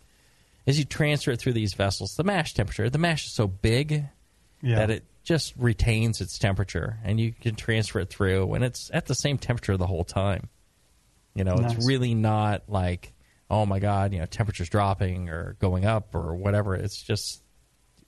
[0.68, 4.06] As you transfer it through these vessels, the mash temperature, the mash is so big
[4.66, 4.80] Yeah.
[4.80, 9.06] that it just retains its temperature and you can transfer it through and it's at
[9.06, 10.50] the same temperature the whole time.
[11.36, 11.76] You know, Nice.
[11.76, 13.14] it's really not like,
[13.50, 16.76] oh my god, you know, temperature's dropping or going up or whatever.
[16.76, 17.44] It's just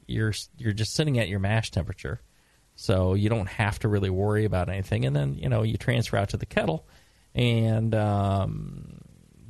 [0.07, 2.21] you're you're just sitting at your mash temperature.
[2.75, 6.17] So you don't have to really worry about anything and then, you know, you transfer
[6.17, 6.87] out to the kettle
[7.35, 8.99] and um,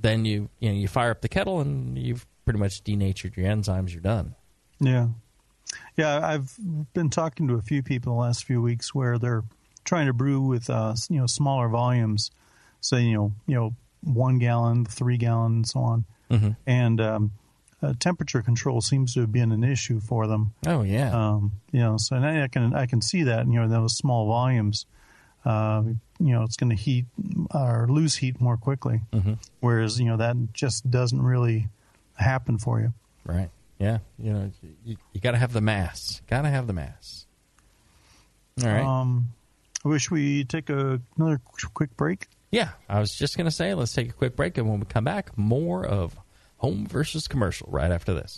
[0.01, 3.47] then you you know, you fire up the kettle and you've pretty much denatured your
[3.47, 4.35] enzymes, you're done.
[4.79, 5.07] Yeah.
[5.95, 6.53] Yeah, I've
[6.93, 9.43] been talking to a few people the last few weeks where they're
[9.84, 12.32] trying to brew with uh, you know smaller volumes,
[12.82, 16.06] say you know you know one gallon, three gallon, and so on.
[16.30, 16.49] Mm-hmm.
[16.65, 17.32] And um,
[17.82, 20.53] uh, temperature control seems to have been an issue for them.
[20.65, 21.12] Oh yeah.
[21.12, 23.69] Um, you know, so and I I can I can see that you know in
[23.69, 24.86] those small volumes,
[25.45, 25.84] uh,
[26.19, 27.06] you know, it's going to heat
[27.53, 29.01] or lose heat more quickly.
[29.13, 29.34] Mm-hmm.
[29.60, 31.67] Whereas you know that just doesn't really
[32.15, 32.93] happen for you.
[33.25, 33.49] Right.
[33.79, 33.99] Yeah.
[34.17, 34.51] You know,
[34.83, 36.21] you, you got to have the mass.
[36.27, 37.25] Got to have the mass.
[38.63, 38.83] All right.
[38.83, 39.29] Um,
[39.85, 41.39] I wish we take a, another
[41.73, 42.27] quick break.
[42.51, 42.69] yeah.
[42.89, 45.03] I was just going to say, let's take a quick break, and when we come
[45.03, 46.15] back, more of
[46.57, 48.37] home versus commercial right after this.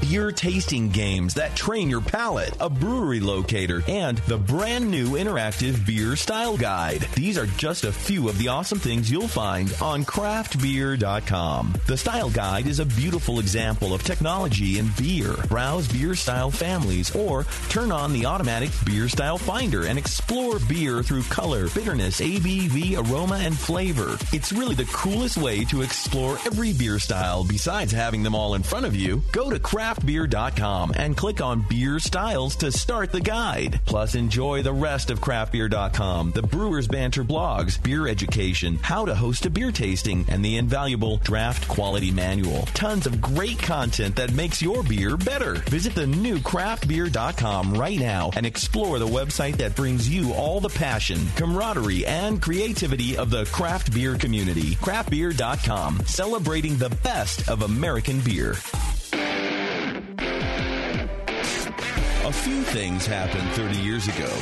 [0.00, 5.84] beer tasting games that train your palate, a brewery locator, and the brand new interactive
[5.84, 7.00] beer style guide.
[7.14, 11.74] These are just a few of the awesome things you'll find on craftbeer.com.
[11.86, 15.34] The style guide is a beautiful example of technology in beer.
[15.48, 21.02] Browse beer style families or turn on the automatic beer style finder and explore beer
[21.02, 24.16] through color, bitterness, ABV, aroma, and flavor.
[24.32, 28.62] It's really the coolest way to explore every beer style besides having them all in
[28.62, 29.22] front of you.
[29.32, 33.80] Go to craftbeer.com and click on beer styles to start the guide.
[33.84, 39.46] Plus, enjoy the rest of craftbeer.com, the Brewers Banter blogs, beer education, how to host
[39.46, 42.62] a beer tasting, and the invaluable draft quality manual.
[42.74, 45.54] Tons of great content that makes your beer better.
[45.70, 50.68] Visit the new craftbeer.com right now and explore the website that brings you all the
[50.68, 54.74] passion, camaraderie, and creativity of the craft beer community.
[54.76, 58.52] Craftbeer.com, celebrating the best of American beer.
[62.24, 64.32] A few things happened 30 years ago.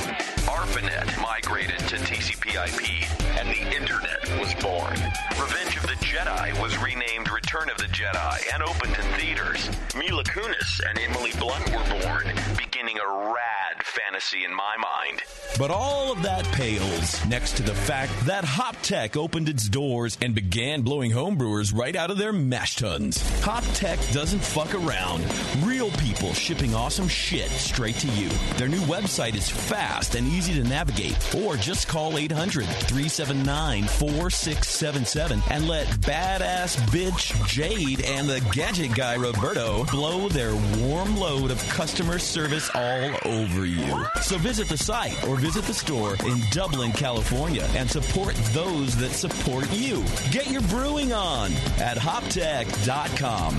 [0.46, 4.94] ARPANET migrated to TCP/IP, and the Internet was born.
[5.34, 9.68] Revenge of the Jedi was renamed Return of the Jedi and opened in theaters.
[9.96, 15.22] Mila Kunis and Emily Blunt were born, beginning a rad fantasy in my mind.
[15.58, 20.34] But all of that pales next to the fact that HopTech opened its doors and
[20.34, 23.18] began blowing homebrewers right out of their mash tuns.
[23.40, 25.24] HopTech doesn't fuck around.
[25.62, 28.28] Real people shipping awesome shit straight to you.
[28.56, 31.16] Their new website is fast and easy to navigate.
[31.34, 39.16] Or just call 800 379 4677 and let badass bitch Jade and the gadget guy
[39.16, 44.06] Roberto blow their warm load of customer service all over you.
[44.22, 49.10] So visit the site or visit the store in Dublin, California and support those that
[49.10, 50.04] support you.
[50.30, 53.58] Get your brewing on at hoptech.com.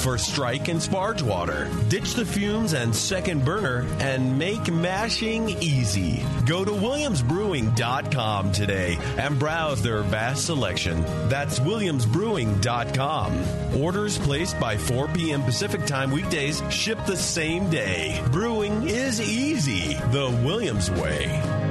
[0.00, 1.68] for strike and sparge water.
[1.88, 6.24] Ditch the fumes and second burner and make mashing easy.
[6.46, 11.02] Go to williamsbrewing.com today and browse their vast selection.
[11.28, 13.76] That's williamsbrewing.com.
[13.76, 15.42] Orders placed by 4 p.m.
[15.42, 18.22] Pacific Time weekdays ship the same day.
[18.32, 21.69] Brewing is easy the Williams way.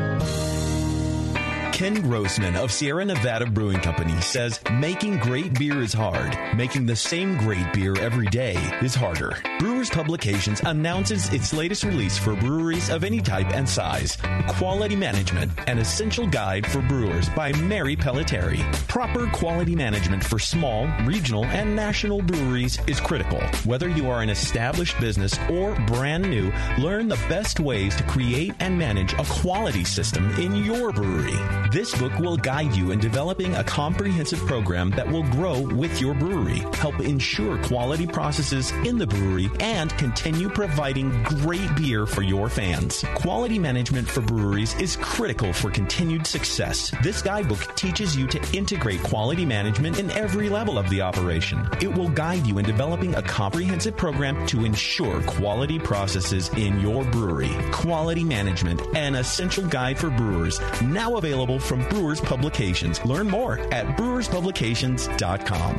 [1.80, 6.38] Ken Grossman of Sierra Nevada Brewing Company says making great beer is hard.
[6.54, 9.38] Making the same great beer every day is harder.
[9.60, 14.18] Brewers Publications announces its latest release for breweries of any type and size
[14.50, 18.60] Quality Management, an essential guide for brewers by Mary Pellettieri.
[18.90, 23.40] Proper quality management for small, regional, and national breweries is critical.
[23.64, 28.54] Whether you are an established business or brand new, learn the best ways to create
[28.60, 31.40] and manage a quality system in your brewery.
[31.72, 36.16] This book will guide you in developing a comprehensive program that will grow with your
[36.16, 42.50] brewery, help ensure quality processes in the brewery, and continue providing great beer for your
[42.50, 43.06] fans.
[43.14, 46.92] Quality management for breweries is critical for continued success.
[47.04, 51.70] This guidebook teaches you to integrate quality management in every level of the operation.
[51.82, 57.04] It will guide you in developing a comprehensive program to ensure quality processes in your
[57.06, 57.52] brewery.
[57.72, 63.04] Quality management, an essential guide for brewers, now available from Brewers Publications.
[63.06, 65.78] Learn more at brewerspublications.com.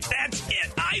[0.00, 0.72] That's it.
[0.76, 1.00] I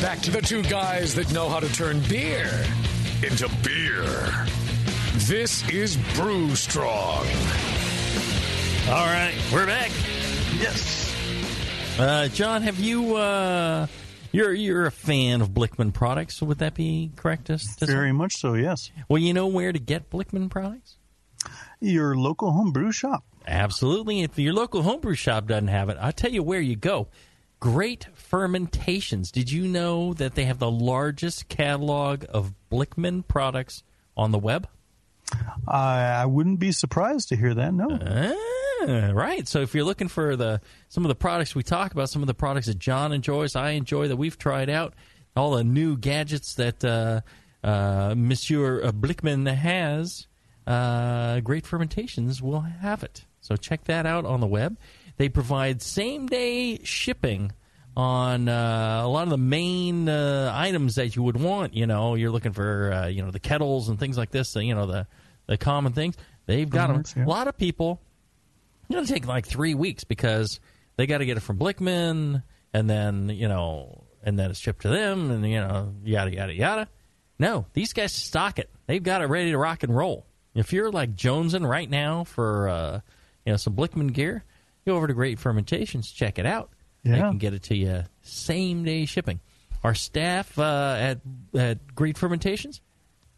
[0.00, 2.48] Back to the two guys that know how to turn beer
[3.22, 4.46] into beer.
[5.26, 7.26] This is Brew Strong.
[8.86, 9.90] All right, we're back.
[10.56, 11.12] Yes.
[11.98, 13.16] Uh, John, have you?
[13.16, 13.88] Uh,
[14.30, 16.40] you're you're a fan of Blichmann products.
[16.40, 17.46] Would that be correct?
[17.46, 18.92] To, to Very much so, yes.
[19.08, 20.96] Well, you know where to get Blichmann products.
[21.80, 23.24] Your local homebrew shop.
[23.48, 24.22] Absolutely.
[24.22, 27.08] If your local homebrew shop doesn't have it, I'll tell you where you go.
[27.60, 29.30] Great Fermentations.
[29.30, 33.82] Did you know that they have the largest catalog of Blichmann products
[34.18, 34.68] on the web?
[35.66, 37.72] I, I wouldn't be surprised to hear that.
[37.72, 37.88] No.
[37.90, 39.48] Ah, right.
[39.48, 42.26] So if you're looking for the some of the products we talk about, some of
[42.26, 44.92] the products that John enjoys, I enjoy that we've tried out,
[45.34, 47.22] all the new gadgets that uh,
[47.64, 50.26] uh, Monsieur Blichmann has,
[50.66, 53.24] uh, Great Fermentations will have it.
[53.40, 54.76] So check that out on the web.
[55.16, 57.52] They provide same day shipping
[57.98, 61.74] on uh, a lot of the main uh, items that you would want.
[61.74, 64.54] You know, you're looking for uh, you know the kettles and things like this.
[64.54, 65.06] You know the
[65.46, 66.16] the common things.
[66.46, 67.02] They've got them.
[67.02, 67.24] Mhm, yeah.
[67.24, 68.00] A lot of people.
[68.88, 70.60] It'll take like three weeks because
[70.96, 72.42] they got to get it from Blichmann,
[72.72, 76.54] and then you know, and then it's shipped to them, and you know, yada yada
[76.54, 76.88] yada.
[77.40, 78.70] No, these guys stock it.
[78.86, 80.24] They've got it ready to rock and roll.
[80.54, 83.00] If you're like jonesing right now for uh,
[83.44, 84.44] you know some Blichmann gear,
[84.86, 86.70] go over to Great Fermentations, check it out.
[87.12, 89.40] They can get it to you same day shipping.
[89.84, 91.20] Our staff uh, at
[91.56, 92.80] at Great Fermentations,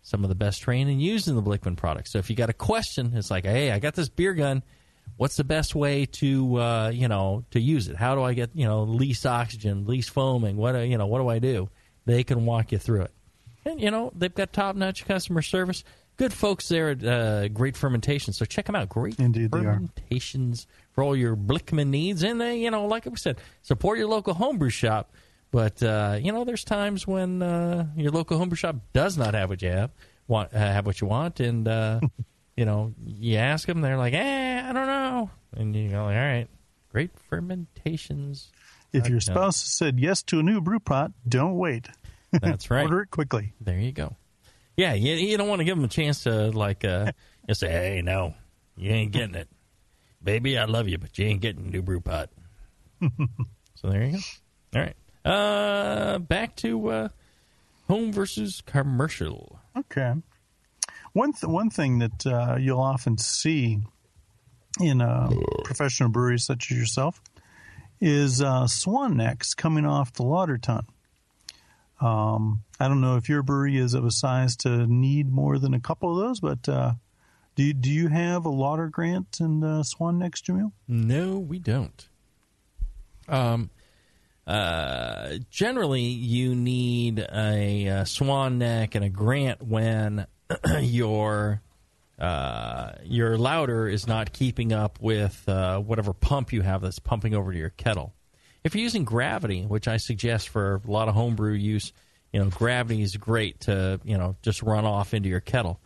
[0.02, 2.12] some of the best trained and used in the Blichmann products.
[2.12, 4.62] So if you got a question, it's like, hey, I got this beer gun.
[5.16, 7.96] What's the best way to uh, you know to use it?
[7.96, 10.56] How do I get you know least oxygen, least foaming?
[10.56, 11.06] What do, you know?
[11.06, 11.68] What do I do?
[12.06, 13.12] They can walk you through it.
[13.66, 15.84] And you know they've got top notch customer service.
[16.20, 18.34] Good folks there at uh, Great Fermentation.
[18.34, 18.90] So check them out.
[18.90, 19.52] Great Indeed.
[19.52, 24.06] Fermentations for all your Blichmann needs, and they, you know, like we said, support your
[24.06, 25.14] local homebrew shop.
[25.50, 29.48] But uh, you know, there's times when uh, your local homebrew shop does not have
[29.48, 29.92] what you have,
[30.28, 32.00] want uh, have what you want, and uh,
[32.54, 36.08] you know, you ask them, they're like, "Eh, I don't know," and you go, "All
[36.10, 36.48] right,
[36.92, 38.52] Great Fermentations."
[38.92, 41.88] If your Uh, spouse said yes to a new brew pot, don't wait.
[42.30, 42.82] That's right.
[42.82, 43.54] Order it quickly.
[43.58, 44.16] There you go.
[44.80, 47.12] Yeah, you, you don't want to give them a chance to like uh,
[47.46, 48.32] just say, "Hey, no,
[48.78, 49.46] you ain't getting it,
[50.24, 50.56] baby.
[50.56, 52.30] I love you, but you ain't getting a new brew pot."
[53.02, 54.18] so there you go.
[54.74, 57.08] All right, uh, back to uh,
[57.88, 59.58] home versus commercial.
[59.76, 60.14] Okay.
[61.12, 63.80] One th- one thing that uh, you'll often see
[64.80, 65.28] in uh,
[65.62, 67.20] professional breweries such as yourself
[68.00, 70.86] is uh, swan necks coming off the lauter tun.
[72.01, 75.74] Um, I don't know if your brewery is of a size to need more than
[75.74, 76.92] a couple of those, but uh,
[77.57, 80.72] do you, do you have a lauter grant and uh, swan necks, Jamil?
[80.88, 82.09] No, we don't.
[83.28, 83.70] Um,
[84.46, 90.26] uh, generally, you need a, uh swan neck and a grant when
[90.80, 91.61] your
[92.18, 97.34] uh, your lauter is not keeping up with uh, whatever pump you have that's pumping
[97.34, 98.12] over to your kettle.
[98.62, 101.92] If you're using gravity, which I suggest for a lot of homebrew use,
[102.32, 105.80] you know, gravity is great to you know just run off into your kettle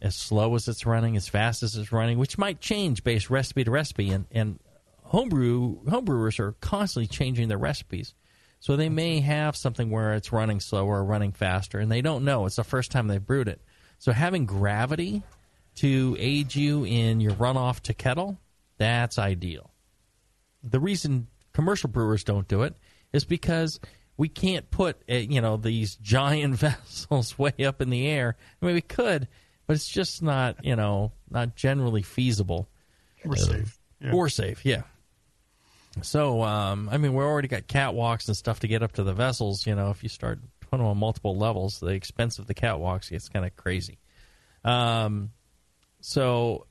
[0.00, 3.64] as slow as it's running, as fast as it's running, which might change based recipe
[3.64, 4.10] to recipe.
[4.10, 4.60] And, and
[5.02, 8.14] homebrew homebrewers are constantly changing their recipes.
[8.60, 12.24] So they may have something where it's running slower or running faster, and they don't
[12.24, 12.46] know.
[12.46, 13.60] It's the first time they've brewed it.
[13.98, 15.22] So having gravity
[15.76, 18.38] to aid you in your runoff to kettle,
[18.76, 19.70] that's ideal.
[20.64, 21.28] The reason
[21.58, 22.76] commercial brewers don't do it
[23.12, 23.80] is because
[24.16, 28.36] we can't put uh, you know these giant vessels way up in the air.
[28.62, 29.26] I mean, we could,
[29.66, 32.68] but it's just not you know not generally feasible
[33.24, 33.76] Or safe.
[34.00, 34.12] Yeah.
[34.12, 34.64] or safe.
[34.64, 34.82] Yeah.
[36.00, 39.12] So um, I mean, we already got catwalks and stuff to get up to the
[39.12, 39.66] vessels.
[39.66, 43.10] You know, if you start putting them on multiple levels, the expense of the catwalks
[43.10, 43.98] gets kind of crazy.
[44.64, 45.32] Um,
[46.00, 46.66] so,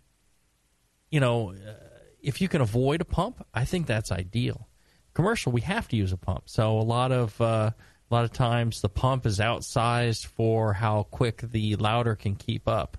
[1.11, 1.73] you know, uh,
[2.21, 4.66] if you can avoid a pump, I think that's ideal.
[5.17, 6.43] Commercial, we have to use a pump.
[6.45, 11.07] So a lot of uh, a lot of times the pump is outsized for how
[11.09, 12.97] quick the lauter can keep up.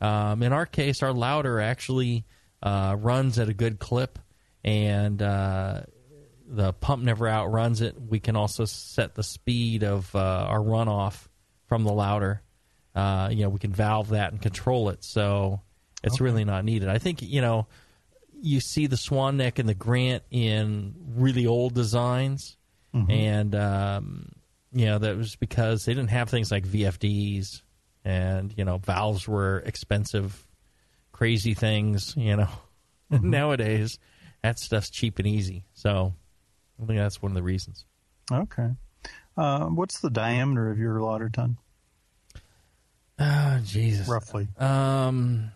[0.00, 2.24] Um, in our case, our lauter actually
[2.60, 4.18] uh, runs at a good clip,
[4.64, 5.82] and uh,
[6.48, 7.94] the pump never outruns it.
[8.02, 11.28] We can also set the speed of uh, our runoff
[11.68, 12.42] from the lauter.
[12.96, 15.60] Uh, you know, we can valve that and control it, so
[16.02, 16.88] it's really not needed.
[16.88, 17.68] I think you know
[18.44, 22.56] you see the swan neck and the grant in really old designs,
[23.10, 24.32] and um,
[24.72, 27.62] you know that was because they didn't have things like VFDs,
[28.04, 30.46] and you know valves were expensive,
[31.12, 32.14] crazy things.
[32.16, 32.48] You know,
[33.10, 33.98] nowadays
[34.42, 35.64] that stuff's cheap and easy.
[35.72, 36.12] So
[36.82, 37.86] I think that's one of the reasons.
[38.30, 38.70] Okay.
[39.36, 41.56] Uh, what's the diameter of your lauter tun?
[43.18, 44.06] Oh, Jesus.
[44.06, 44.48] Roughly.
[44.58, 45.50] Um,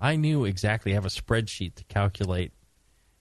[0.00, 0.92] I knew exactly.
[0.92, 2.52] I have a spreadsheet to calculate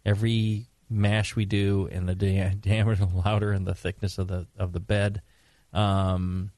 [0.06, 4.28] every mash we do and the dia- diameter of the lauter and the thickness of
[4.28, 5.22] the of the bed.
[5.74, 6.52] Um,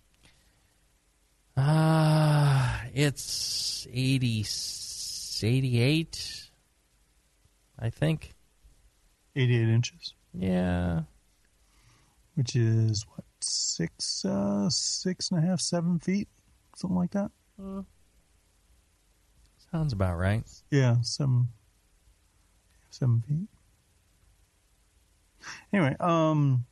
[1.57, 4.45] uh, it's 80,
[5.43, 6.49] 88,
[7.79, 8.33] I think.
[9.35, 11.01] 88 inches, Yeah.
[12.35, 16.29] which is what, six, uh, six and a half, seven feet?
[16.77, 17.31] Something like that?
[19.71, 20.43] Sounds about right.
[20.69, 21.47] Yeah, seven,
[22.89, 23.47] seven feet.
[25.73, 26.65] Anyway, um,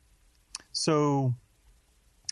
[0.72, 1.34] so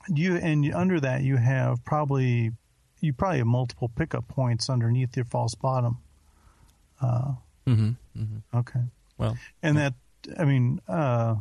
[0.09, 2.53] you and under that you have probably
[3.01, 5.99] you probably have multiple pickup points underneath your false bottom.
[7.01, 7.33] Uh,
[7.67, 7.91] Mm-hmm.
[8.19, 8.57] mm-hmm.
[8.59, 8.81] okay,
[9.19, 9.93] Well, and that
[10.39, 11.35] I mean, uh,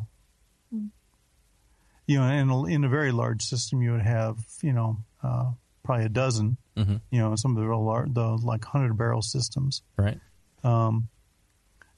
[2.06, 5.52] you know, in a, in a very large system, you would have you know uh,
[5.88, 6.58] probably a dozen.
[6.76, 7.02] Mhm.
[7.10, 9.82] You know, some of the real large, the like hundred barrel systems.
[9.98, 10.20] right.
[10.64, 11.08] Um,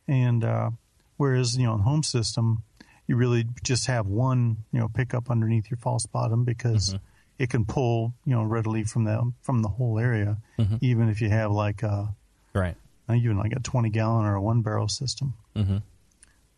[0.08, 0.72] and uh,
[1.18, 2.64] whereas you know in home system,
[3.08, 6.96] you really just have one you know pickup underneath your false bottom because
[7.38, 10.38] it can pull you know readily from the from the whole area,
[10.82, 12.14] even if you have like a
[12.54, 12.76] Right.
[13.10, 15.34] even like a twenty gallon or a one barrel system.
[15.56, 15.78] Mm-hmm.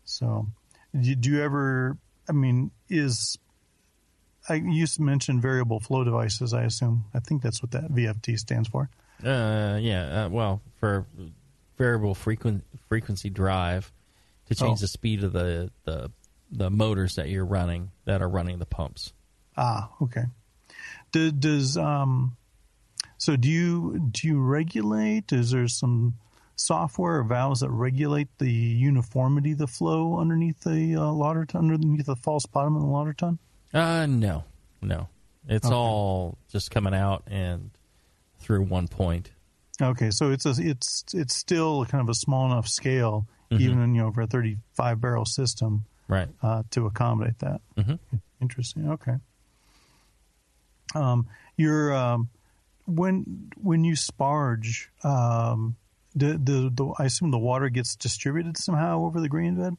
[0.04, 0.46] So,
[0.98, 1.96] do you, do you ever?
[2.28, 3.38] I mean, is
[4.48, 6.52] I you mentioned variable flow devices.
[6.52, 7.04] I assume.
[7.14, 8.88] I think that's what that VFD stands for.
[9.24, 10.24] Uh, yeah.
[10.24, 11.06] Uh, well, for
[11.78, 13.92] variable frequent frequency drive
[14.48, 14.82] to change Oh.
[14.82, 16.10] the speed of the, the
[16.50, 19.12] the motors that you're running that are running the pumps.
[19.56, 20.24] Ah, okay.
[21.12, 22.36] Do, does um,
[23.18, 25.32] So do you do you regulate?
[25.32, 26.14] Is there some
[26.56, 31.70] software or valves that regulate the uniformity of the flow underneath the uh, lauter tun,
[31.72, 33.38] underneath the false bottom of the lauter tun?
[33.72, 34.44] Uh, no,
[34.80, 35.08] no.
[35.48, 35.74] It's Okay.
[35.74, 37.70] all just coming out and
[38.38, 39.30] through one point.
[39.80, 43.60] Okay, so it's a, it's it's still kind of a small enough scale, Mhm.
[43.60, 46.28] even in, you know for a thirty five barrel system, Right.
[46.42, 47.60] uh, to accommodate that.
[47.76, 47.98] Mhm.
[48.40, 48.90] Interesting.
[48.90, 49.16] Okay.
[50.94, 52.28] Um, you're um,
[52.86, 55.76] when when you sparge, um,
[56.14, 59.76] the, the the I assume the water gets distributed somehow over the grain bed,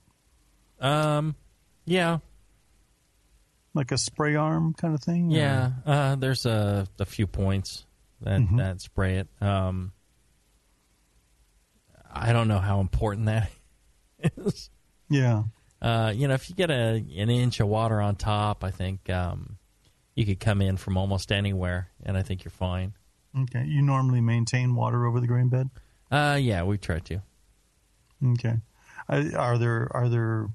[0.81, 1.35] Um,
[1.85, 2.17] yeah,
[3.73, 5.31] like a spray arm kind of thing.
[5.31, 5.71] yeah.
[5.85, 7.85] Uh, there's a, a few points
[8.21, 8.57] that Mhm.
[8.57, 9.27] that spray it.
[9.41, 9.91] Um,
[12.11, 13.49] I don't know how important that
[14.37, 14.69] is.
[15.09, 15.43] Yeah.
[15.81, 19.09] Uh, you know, if you get a an inch of water on top, I think
[19.09, 19.57] um,
[20.15, 22.93] you could come in from almost anywhere, and I think you're fine.
[23.37, 23.65] Okay.
[23.65, 25.69] You normally maintain water over the grain bed.
[26.11, 27.21] Uh, yeah, we try to.
[28.23, 28.59] Okay.
[29.09, 30.49] I- Are there are there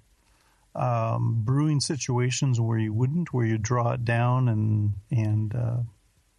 [0.79, 5.79] um, brewing situations where you wouldn't, where you draw it down and and uh,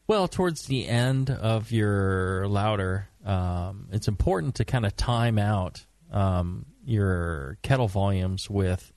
[0.08, 5.86] Well, towards the end of your lauter, um, it's important to kind of time out
[6.12, 8.92] um, your kettle volumes with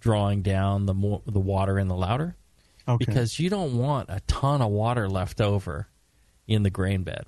[0.00, 2.36] drawing down the mo- the water in the lauter,
[2.86, 3.04] Okay.
[3.04, 5.88] because you don't want a ton of water left over
[6.46, 7.24] in the grain bed,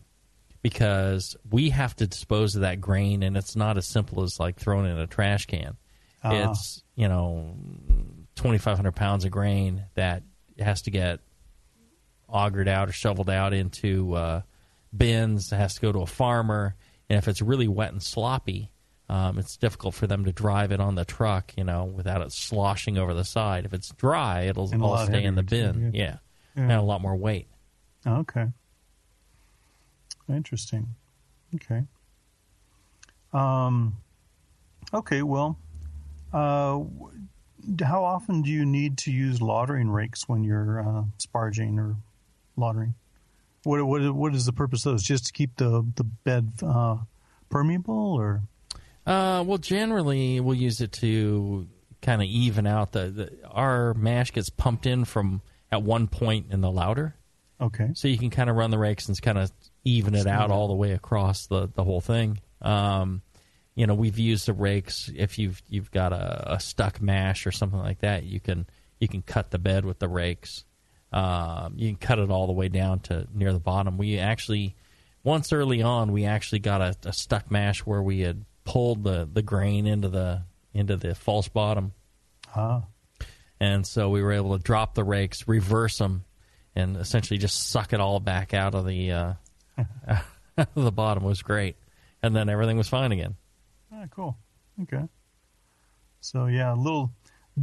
[0.63, 4.57] because we have to dispose of that grain, and it's not as simple as like
[4.57, 5.77] throwing it in a trash can.
[6.23, 6.51] Ah.
[6.51, 7.55] It's you know
[8.35, 10.23] twenty five hundred pounds of grain that
[10.59, 11.21] has to get
[12.29, 14.41] augered out or shoveled out into uh,
[14.97, 15.53] bins.
[15.53, 16.75] It has to go to a farmer,
[17.09, 18.71] and if it's really wet and sloppy,
[19.09, 22.33] um, it's difficult for them to drive it on the truck, you know, without it
[22.33, 23.65] sloshing over the side.
[23.65, 25.93] If it's dry, it'll And all stay in the bin.
[25.95, 26.01] yeah.
[26.03, 26.17] Yeah.
[26.57, 26.63] Yeah.
[26.63, 27.47] and a lot more weight.
[28.07, 28.47] Okay.
[30.29, 30.89] Interesting.
[31.55, 31.85] Okay.
[33.33, 33.97] Um,
[34.93, 35.59] okay, well,
[36.33, 36.83] uh,
[37.85, 41.97] how often do you need to use lautering rakes when you're uh, sparging or
[42.59, 42.95] lautering?
[43.65, 45.03] What, what, what is the purpose of those?
[45.03, 46.99] Just to keep the, the bed uh,
[47.51, 48.43] permeable or?
[49.07, 51.67] Uh, well, generally we'll use it to
[52.03, 56.47] kind of even out the, the our mash gets pumped in from at one point
[56.51, 57.17] in the lauter.
[57.61, 57.91] Okay.
[57.95, 59.51] So you can kind of run the rakes and kind of
[59.85, 62.39] even it out all the way across the, the whole thing.
[62.61, 63.23] Um,
[63.77, 67.53] you know, we've used the rakes if you've you've got a, a stuck mash or
[67.53, 68.25] something like that.
[68.25, 68.67] You can
[68.99, 70.65] you can cut the bed with the rakes.
[71.13, 73.99] Um, you can cut it all the way down to near the bottom.
[73.99, 74.75] We actually
[75.23, 79.29] once early on we actually got a, a stuck mash where we had pulled the,
[79.33, 80.43] the grain into the
[80.75, 81.93] into the false bottom
[82.55, 82.85] Ah.
[83.61, 86.25] and so we were able to drop the rakes, reverse them,
[86.75, 89.33] and essentially just suck it all back out of the uh,
[90.09, 90.23] out
[90.57, 91.25] of the bottom.
[91.25, 91.77] It was great,
[92.23, 93.37] and then everything was fine again.
[93.93, 94.37] Ah, cool.
[94.83, 95.03] Okay.
[96.21, 97.13] So yeah, a little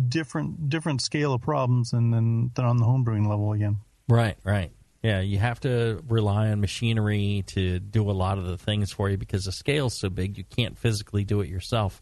[0.08, 3.78] different different scale of problems than than, than on the homebrewing level again.
[4.08, 4.72] Right, right.
[5.02, 9.10] Yeah, you have to rely on machinery to do a lot of the things for
[9.10, 12.02] you because the scale's so big you can't physically do it yourself.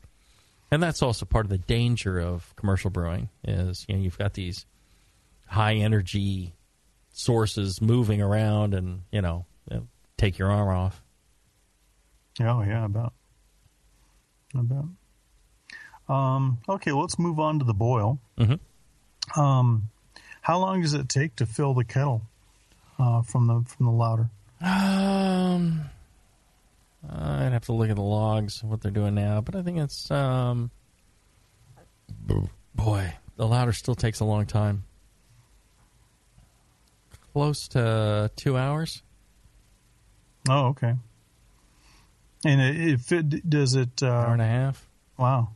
[0.70, 4.34] And that's also part of the danger of commercial brewing is you know you've got
[4.34, 4.66] these
[5.48, 6.54] high energy
[7.12, 9.46] sources moving around and you know
[10.22, 11.02] take your arm off.
[12.40, 13.14] Oh yeah, about.
[14.54, 14.86] About.
[16.10, 18.20] Um, okay, let's move on to the boil.
[18.38, 19.40] Mm-hmm.
[19.40, 19.90] Um,
[20.42, 22.24] how long does it take to fill the kettle
[23.00, 24.30] uh, from the from the lauter?
[24.60, 25.82] Um,
[27.10, 30.12] I'd have to look at the logs what they're doing now, but I think it's
[30.12, 30.72] um.
[32.76, 34.84] Boy, the lauter still takes a long time.
[37.34, 39.02] Close to two hours.
[40.50, 40.96] Oh, okay.
[42.44, 44.88] And it, it fit, does it uh, Hour and a half.
[45.18, 45.50] Wow.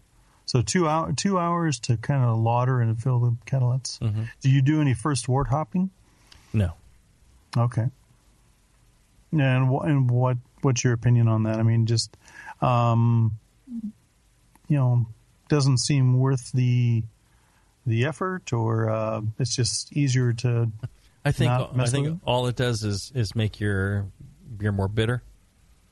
[0.46, 3.72] So two hour two hours to kind of lauter and fill the kettle.
[3.72, 4.30] That's, Mhm.
[4.42, 5.90] Do you do any first wort hopping?
[6.54, 6.74] No.
[7.58, 7.88] Okay.
[9.32, 11.58] And wh- and what what's your opinion on that?
[11.60, 12.16] I mean, just
[12.62, 13.38] um,
[14.68, 15.08] you know,
[15.50, 17.04] doesn't seem worth the
[17.88, 20.72] the effort, or uh, it's just easier to.
[21.26, 24.06] I think I think all it does is is make your
[24.58, 25.24] beer more bitter.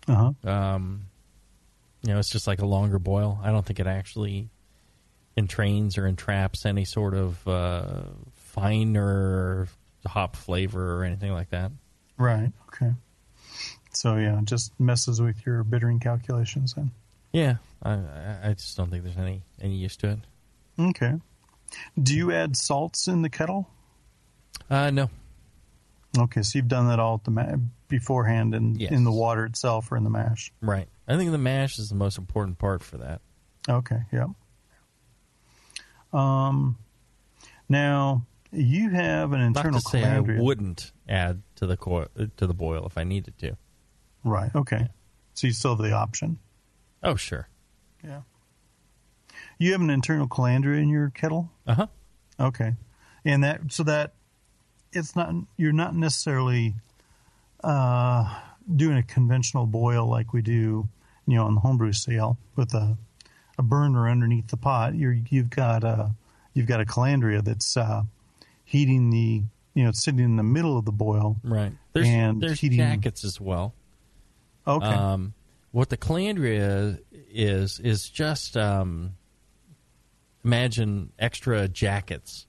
[0.07, 0.49] Uh huh.
[0.49, 1.05] Um,
[2.01, 3.39] you know, it's just like a longer boil.
[3.43, 4.49] I don't think it actually
[5.37, 8.01] entrains or entraps any sort of uh,
[8.35, 9.67] finer
[10.05, 11.71] hop flavor or anything like that.
[12.17, 12.51] Right.
[12.67, 12.91] Okay.
[13.93, 16.91] So yeah, it just messes with your bittering calculations then.
[17.31, 20.19] Yeah, I, I- I just don't think there's any any use to it.
[20.79, 21.13] Okay.
[22.01, 23.67] Do you add salts in the kettle?
[24.69, 25.09] Uh, no.
[26.17, 27.55] Okay, so you've done that all at the ma-
[27.87, 28.91] beforehand in Yes.
[28.91, 30.51] in the water itself or in the mash.
[30.61, 30.87] Right.
[31.07, 33.21] I think the mash is the most important part for that.
[33.67, 34.27] Okay, yeah.
[36.11, 36.77] Um,
[37.67, 42.07] now you have an Not internal to say I wouldn't add to the co-
[42.37, 43.57] to the boil if I needed to.
[44.23, 44.53] Right.
[44.53, 44.89] Okay.
[45.33, 46.37] So you still have the option.
[47.01, 47.49] Oh, sure.
[48.03, 48.21] Yeah.
[49.57, 51.51] You have an internal calandria in your kettle.
[51.65, 51.87] Uh huh.
[52.39, 52.75] Okay,
[53.25, 54.13] and that so that
[54.93, 56.75] it's not you're not necessarily
[57.63, 58.39] uh,
[58.75, 60.87] doing a conventional boil like we do,
[61.27, 62.97] you know, on the homebrew sale with a
[63.57, 64.95] a burner underneath the pot.
[64.95, 66.11] You're you've got a
[66.53, 68.03] you've got a calandria that's uh,
[68.65, 71.37] heating the you know it's sitting in the middle of the boil.
[71.43, 71.73] Right.
[71.93, 72.79] There's and there's heating.
[72.79, 73.73] jackets as well.
[74.67, 74.85] Okay.
[74.85, 75.33] Um,
[75.71, 76.99] what the calandria
[77.31, 79.15] is is just um,
[80.43, 82.45] imagine extra jackets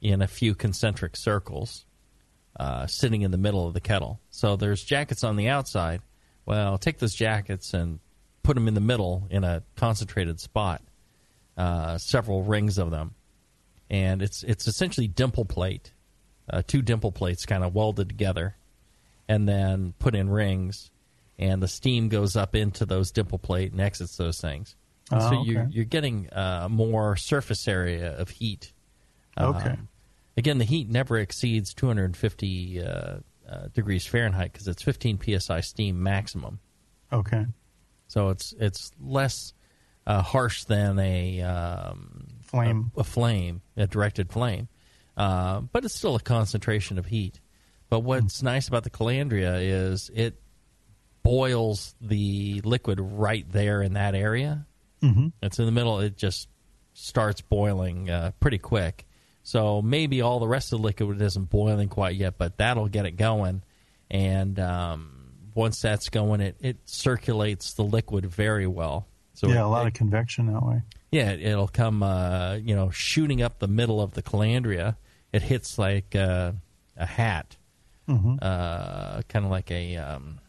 [0.00, 1.84] in a few concentric circles
[2.58, 4.20] uh, sitting in the middle of the kettle.
[4.30, 6.02] So there's jackets on the outside.
[6.46, 8.00] Well, take those jackets and
[8.42, 10.82] put them in the middle in a concentrated spot,
[11.56, 13.14] uh, several rings of them,
[13.88, 15.92] and it's it's essentially dimple plate,
[16.48, 18.56] uh, two dimple plates kind of welded together,
[19.28, 20.90] and then put in rings,
[21.38, 24.74] and the steam goes up into those dimple plate and exits those things.
[25.12, 25.70] Oh, so you're okay.
[25.72, 28.72] you're getting uh, more surface area of heat.
[29.38, 29.76] Okay.
[30.40, 33.18] Again, the heat never exceeds 250 uh, uh,
[33.74, 36.60] degrees Fahrenheit because it's 15 psi steam maximum.
[37.12, 37.44] okay.
[38.08, 39.52] So it's it's less
[40.06, 42.90] uh, harsh than a um, Flame.
[42.96, 44.68] a, a flame, a directed flame,
[45.14, 47.38] uh, but it's still a concentration of heat.
[47.90, 50.40] But what's nice about the calandria is it
[51.22, 54.66] boils the liquid right there in that area.
[55.02, 55.28] Mm-hmm.
[55.42, 56.00] It's in the middle.
[56.00, 56.48] It just
[56.94, 59.06] starts boiling uh, pretty quick.
[59.42, 63.06] So maybe all the rest of the liquid isn't boiling quite yet, but that'll get
[63.06, 63.62] it going.
[64.10, 69.06] And um, once that's going, it, it circulates the liquid very well.
[69.34, 70.82] So yeah, it- a lot it- of convection that way.
[71.10, 74.96] yeah, it- it'll come, uh, you know, shooting up the middle of the calandria.
[75.32, 76.52] It hits like uh,
[76.96, 77.56] a hat,
[78.08, 78.36] Mm-hmm.
[78.42, 80.40] uh, kind of like a um,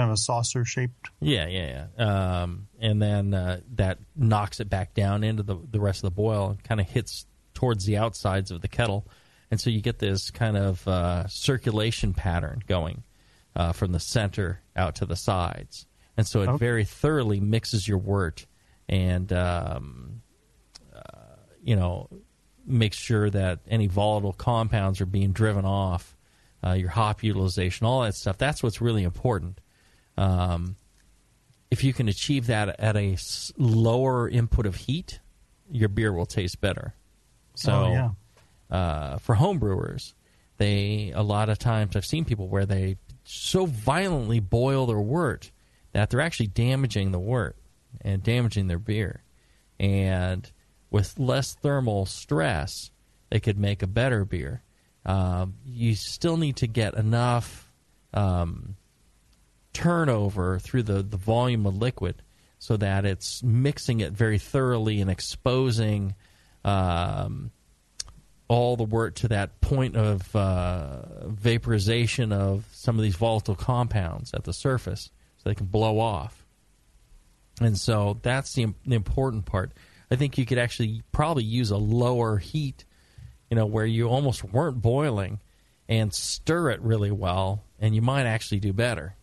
[0.00, 1.10] Kind of a saucer shaped.
[1.20, 2.42] yeah, yeah, yeah.
[2.42, 6.14] Um, and then uh, that knocks it back down into the the rest of the
[6.14, 9.06] boil and kind of hits towards the outsides of the kettle,
[9.50, 13.02] and so you get this kind of uh, circulation pattern going
[13.54, 15.84] uh, from the center out to the sides,
[16.16, 16.56] and so it Okay.
[16.58, 18.46] very thoroughly mixes your wort
[18.88, 20.22] and um,
[20.94, 21.00] uh,
[21.62, 22.08] you know
[22.64, 26.16] makes sure that any volatile compounds are being driven off.
[26.62, 28.36] Uh, your hop utilization, all that stuff.
[28.36, 29.59] That's what's really important.
[30.20, 30.76] Um,
[31.70, 33.16] if you can achieve that at a
[33.56, 35.20] lower input of heat,
[35.70, 36.94] your beer will taste better.
[37.54, 38.76] So, Oh, yeah.
[38.76, 40.14] uh, for home brewers,
[40.58, 45.50] they a lot of times I've seen people where they so violently boil their wort
[45.92, 47.56] that they're actually damaging the wort
[48.02, 49.22] and damaging their beer.
[49.78, 50.50] And
[50.90, 52.90] with less thermal stress,
[53.30, 54.62] they could make a better beer.
[55.06, 57.70] Um, you still need to get enough
[58.12, 58.76] um,
[59.72, 62.22] turnover through the, the volume of liquid
[62.58, 66.14] so that it's mixing it very thoroughly and exposing
[66.64, 67.50] um,
[68.48, 74.34] all the wort to that point of uh, vaporization of some of these volatile compounds
[74.34, 76.44] at the surface so they can blow off.
[77.60, 79.72] And so that's the, the important part.
[80.10, 82.84] I think you could actually probably use a lower heat,
[83.48, 85.40] you know, where you almost weren't boiling
[85.88, 89.14] and stir it really well, and you might actually do better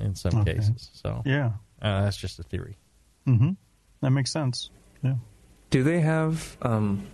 [0.00, 0.54] in some Okay.
[0.54, 0.90] cases.
[0.94, 1.52] So Yeah.
[1.82, 2.76] uh, that's just a theory.
[3.26, 3.50] Mm-hmm.
[4.02, 4.70] That makes sense.
[5.02, 5.14] Yeah.
[5.70, 7.06] Do they have um,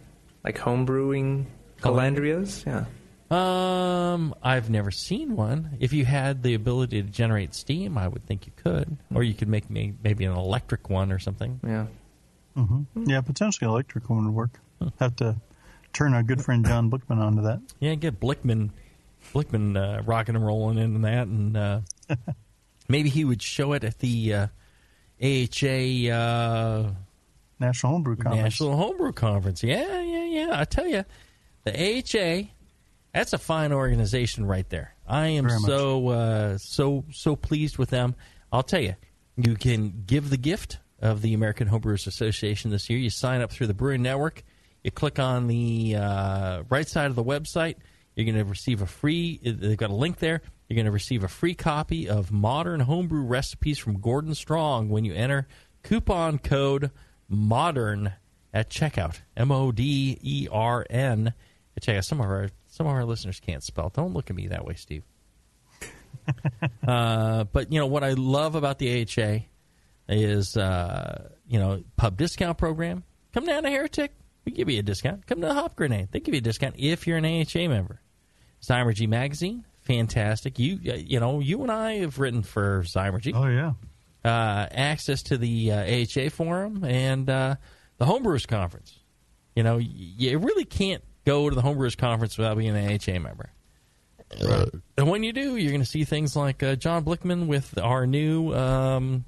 [0.44, 1.46] like home brewing
[1.80, 2.64] calandrias?
[2.66, 2.84] Yeah.
[3.30, 5.78] Um, I've never seen one.
[5.80, 9.32] If you had the ability to generate steam, I would think you could, or you
[9.32, 11.58] could make me maybe an electric one or something.
[11.64, 11.86] Yeah.
[12.56, 13.08] Mm-hmm.
[13.08, 14.60] Yeah, potentially electric one would work.
[15.00, 15.36] Have to
[15.94, 17.60] turn our good friend John Blichmann onto that.
[17.80, 18.70] Yeah, get Blichmann,
[19.32, 21.80] Blichmann uh, rocking and rolling into that, and uh,
[22.92, 24.46] maybe he would show it at the uh,
[25.20, 26.92] AHA uh,
[27.58, 28.42] National Homebrew Conference.
[28.42, 29.62] National Homebrew Conference.
[29.62, 30.48] Yeah, yeah, yeah.
[30.52, 31.04] I tell you,
[31.64, 32.48] the AHA,
[33.14, 34.94] that's a fine organization right there.
[35.06, 38.14] I am Very so uh, so so pleased with them.
[38.52, 38.94] I'll tell you,
[39.36, 42.98] you can give the gift of the American Homebrewers Association this year.
[42.98, 44.42] You sign up through the Brewing Network.
[44.84, 47.76] You click on the uh, right side of the website.
[48.14, 49.40] You're going to receive a free.
[49.42, 50.42] They've got a link there.
[50.72, 55.04] You're going to receive a free copy of modern homebrew recipes from Gordon Strong when
[55.04, 55.46] you enter
[55.82, 56.90] coupon code
[57.28, 58.14] modern
[58.54, 59.20] at checkout.
[59.36, 61.34] M O D E R N.
[61.78, 63.90] Check out some of our some of our listeners can't spell.
[63.90, 65.02] Don't look at me that way, Steve.
[66.88, 69.40] uh, but you know what I love about the AHA
[70.08, 73.04] is uh, you know pub discount program.
[73.34, 74.14] Come down to Heretic,
[74.46, 75.26] we give you a discount.
[75.26, 78.00] Come to the Hop Grenade, they give you a discount if you're an AHA member.
[78.62, 80.58] Zymurgy magazine, fantastic.
[80.58, 83.32] You uh, you know you and I have written for Zymurgy.
[83.34, 83.72] Oh yeah.
[84.24, 87.56] Uh, access to the uh, AHA forum and uh,
[87.98, 88.98] the Homebrewers Conference.
[89.56, 93.18] You know, y- you really can't go to the Homebrewers Conference without being an AHA
[93.18, 93.50] member.
[94.96, 98.06] And when you do, you're going to see things like uh, John Blichmann with our
[98.06, 99.24] new um,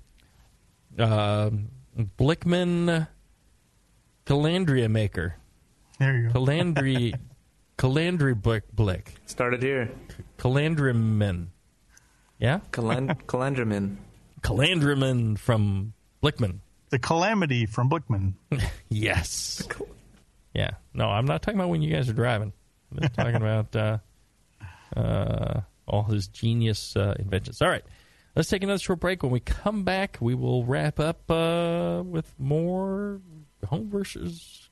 [0.98, 1.50] uh,
[2.18, 3.06] Blichmann
[4.26, 5.34] Calandria maker.
[5.98, 6.40] There you go.
[6.40, 7.18] Calandri,
[7.78, 9.14] Calandri Blick Blick.
[9.26, 9.90] Started here.
[10.38, 11.48] Calandriman.
[12.38, 12.60] Yeah?
[12.72, 13.96] Caland- Calandraman.
[14.42, 16.60] Calandriman from Blichmann.
[16.90, 18.34] The calamity from Blichmann.
[18.88, 19.66] Yes.
[20.54, 20.70] Yeah.
[20.92, 22.52] No, I'm not talking about when you guys are driving.
[22.96, 23.98] I'm talking about uh,
[24.96, 27.60] uh, all his genius uh, inventions.
[27.60, 27.82] All right.
[28.36, 29.22] Let's take another short break.
[29.22, 33.20] When we come back, we will wrap up uh, with more
[33.66, 34.63] home versus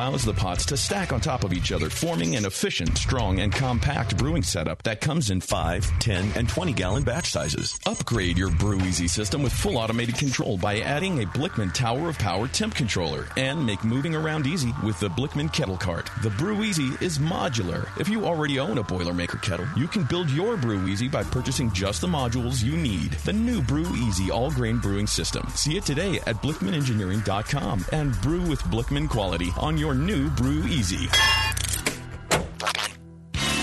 [0.00, 4.16] the pots to stack on top of each other, forming an efficient, strong, and compact
[4.16, 7.78] brewing setup that comes in 5, 10, and 20 gallon batch sizes.
[7.84, 12.18] Upgrade your Brew Easy system with full automated control by adding a Blichmann Tower of
[12.18, 16.08] Power temp controller and make moving around easy with the Blichmann Kettle Cart.
[16.22, 17.86] The Brew Easy is modular.
[18.00, 21.70] If you already own a Boilermaker kettle, you can build your Brew Easy by purchasing
[21.72, 23.12] just the modules you need.
[23.24, 25.46] The new Brew Easy all grain brewing system.
[25.54, 31.08] See it today at BlichmannEngineering.com and brew with Blichmann quality on your new Brew Easy.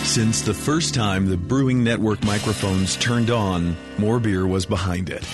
[0.04, 5.26] Since the first time the Brewing Network microphones turned on, More Beer was behind it.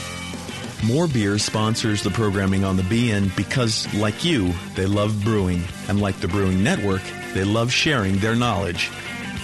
[0.85, 5.63] More Beer sponsors the programming on the BN because, like you, they love brewing.
[5.87, 7.01] And like the Brewing Network,
[7.33, 8.89] they love sharing their knowledge.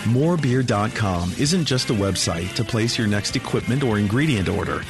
[0.04, 4.82] Morebeer.com isn't just a website to place your next equipment or ingredient order.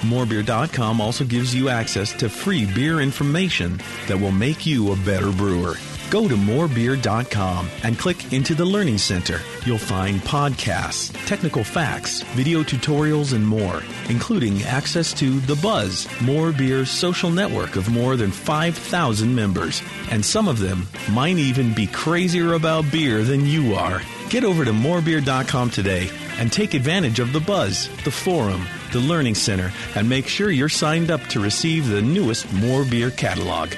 [0.00, 5.30] Morebeer.com also gives you access to free beer information that will make you a better
[5.30, 5.76] brewer.
[6.10, 9.40] Go to morebeer.com and click into the Learning Center.
[9.66, 16.50] You'll find podcasts, technical facts, video tutorials, and more, including access to The Buzz, More
[16.50, 19.82] Beer's social network of more than 5,000 members.
[20.10, 24.00] And some of them might even be crazier about beer than you are.
[24.30, 29.34] Get over to morebeer.com today and take advantage of The Buzz, the forum, the Learning
[29.34, 33.70] Center, and make sure you're signed up to receive the newest More Beer catalog.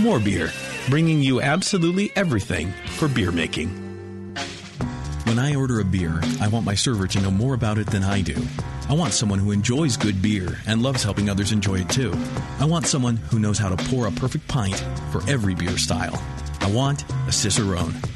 [0.00, 0.50] More Beer,
[0.88, 3.68] bringing you absolutely everything for beer making.
[5.24, 8.04] When I order a beer, I want my server to know more about it than
[8.04, 8.36] I do.
[8.88, 12.14] I want someone who enjoys good beer and loves helping others enjoy it too.
[12.60, 14.76] I want someone who knows how to pour a perfect pint
[15.10, 16.22] for every beer style.
[16.60, 18.15] I want a Cicerone.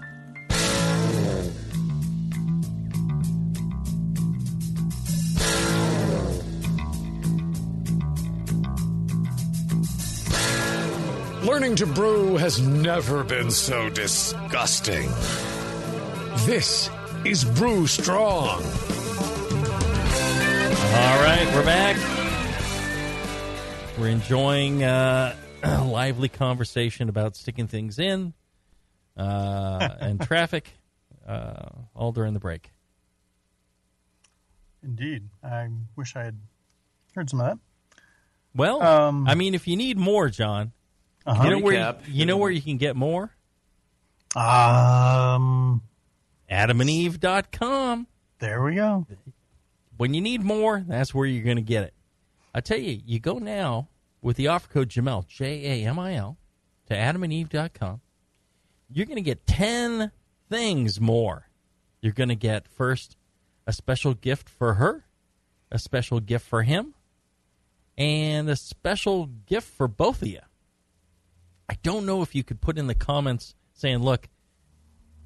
[11.61, 15.07] Learning to brew has never been so disgusting.
[16.47, 16.89] This
[17.23, 18.63] is Brew Strong.
[18.63, 18.67] All
[21.21, 21.97] right, we're back.
[23.99, 28.33] We're enjoying uh, a lively conversation about sticking things in
[29.15, 30.73] uh, and traffic,
[31.27, 32.71] uh, all during the break.
[34.81, 35.29] Indeed.
[35.43, 36.39] I wish I had
[37.13, 37.59] heard some of that.
[38.55, 40.71] Well, Um, I mean, if you need more, John,
[41.25, 41.43] Uh-huh.
[41.43, 43.31] you know where you, you know where you can get more.
[44.35, 45.81] Um,
[46.49, 48.07] AdamandEve.com.
[48.39, 49.05] There we go.
[49.97, 51.93] When you need more, that's where you're going to get it.
[52.55, 53.89] I tell you, you go now
[54.21, 56.37] with the offer code Jamil, J A M I L,
[56.87, 58.01] to adamandeve.com.
[58.89, 60.11] You're going to get 10
[60.49, 61.47] things more.
[62.01, 63.15] You're going to get first
[63.67, 65.05] a special gift for her,
[65.71, 66.93] a special gift for him,
[67.97, 70.39] and a special gift for both of you.
[71.71, 74.27] I don't know if you could put in the comments saying, look,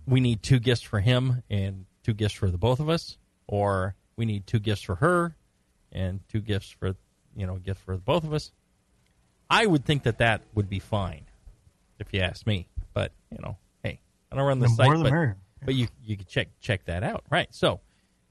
[0.05, 3.17] we need two gifts for him and two gifts for the both of us,
[3.47, 5.35] or we need two gifts for her
[5.91, 6.95] and two gifts for,
[7.35, 8.51] you know, a gift for the both of us.
[9.49, 11.25] I would think that that would be fine,
[11.97, 12.67] if you ask me.
[12.93, 13.99] But you know, hey,
[14.31, 17.23] I don't run the, The site, but, but you you can check check that out,
[17.31, 17.47] right?
[17.49, 17.79] So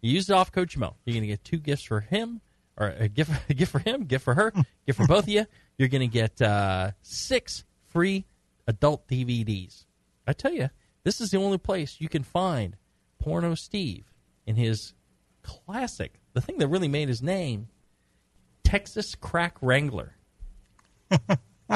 [0.03, 0.95] you use the off Coach Jamil.
[1.05, 2.41] You're going to get two gifts for him,
[2.77, 4.53] or a gift a gift for him, gift for her,
[4.87, 5.47] gift for both of you.
[5.79, 7.65] You're going to get uh, six
[7.95, 8.27] free
[8.67, 9.87] adult DVDs.
[10.27, 10.69] I tell you,
[11.05, 12.77] this is the only place you can find
[13.19, 14.13] Porno Steve
[14.47, 14.93] in his
[15.43, 17.69] classic, the thing that really made his name,
[18.65, 20.17] Texas Crack Wrangler.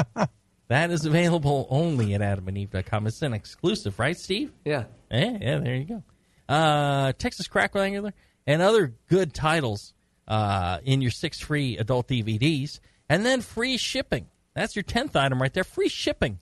[0.68, 3.06] that is available only at adamandeve.com.
[3.06, 4.52] It's an exclusive, right, Steve?
[4.64, 4.84] Yeah.
[5.10, 6.02] Yeah, yeah, there you go.
[6.48, 8.14] Uh, Texas Crack Wrangler
[8.46, 9.92] and other good titles
[10.26, 14.26] uh, in your six free adult DVDs, and then free shipping.
[14.58, 15.62] That's your tenth item right there.
[15.62, 16.40] Free shipping.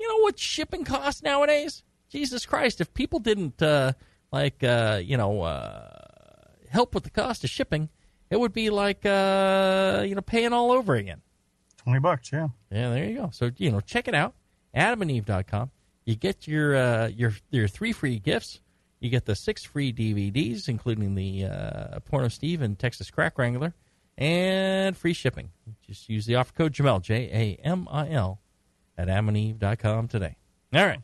[0.00, 1.84] You know what shipping costs nowadays?
[2.08, 2.80] Jesus Christ!
[2.80, 3.92] If people didn't uh,
[4.32, 5.88] like, uh, you know, uh,
[6.68, 7.90] help with the cost of shipping,
[8.28, 11.22] it would be like, uh, you know, paying all over again.
[11.76, 12.48] Twenty bucks, yeah.
[12.72, 13.30] Yeah, there you go.
[13.32, 14.34] So you know, check it out.
[14.74, 15.70] AdamandEve.com.
[16.06, 18.60] You get your uh, your your three free gifts.
[18.98, 23.74] You get the six free DVDs, including the uh, Porno Steve and Texas Crack Wrangler,
[24.16, 25.50] and free shipping.
[25.86, 28.40] Just use the offer code Jamil J A M I L
[28.96, 30.36] at AdamandEve.com today.
[30.72, 31.00] All right.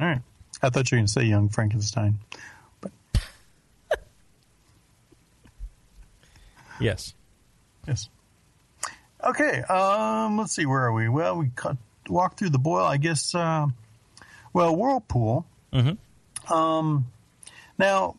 [0.00, 0.20] All right.
[0.62, 2.18] I thought you were going to say Young Frankenstein.
[6.78, 7.14] Yes.
[7.86, 8.08] Yes.
[9.24, 9.62] Okay.
[9.62, 10.66] Um, let's see.
[10.66, 11.08] Where are we?
[11.08, 11.76] Well, we cut,
[12.08, 12.84] walked through the boil.
[12.84, 13.34] I guess.
[13.34, 13.68] Uh,
[14.52, 15.46] well, Whirlpool.
[15.72, 16.52] Mm-hmm.
[16.52, 17.06] Um,
[17.78, 18.16] now,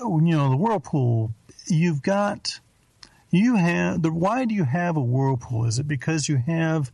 [0.00, 1.32] you know the Whirlpool.
[1.66, 2.60] You've got.
[3.30, 4.12] You have the.
[4.12, 5.66] Why do you have a Whirlpool?
[5.66, 6.90] Is it because you have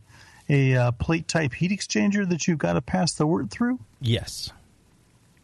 [0.49, 3.79] a uh, plate type heat exchanger that you've got to pass the wort through?
[4.01, 4.51] Yes.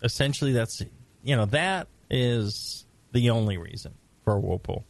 [0.03, 0.81] Essentially, that's
[1.23, 4.85] you know that is the only reason for a whirlpool.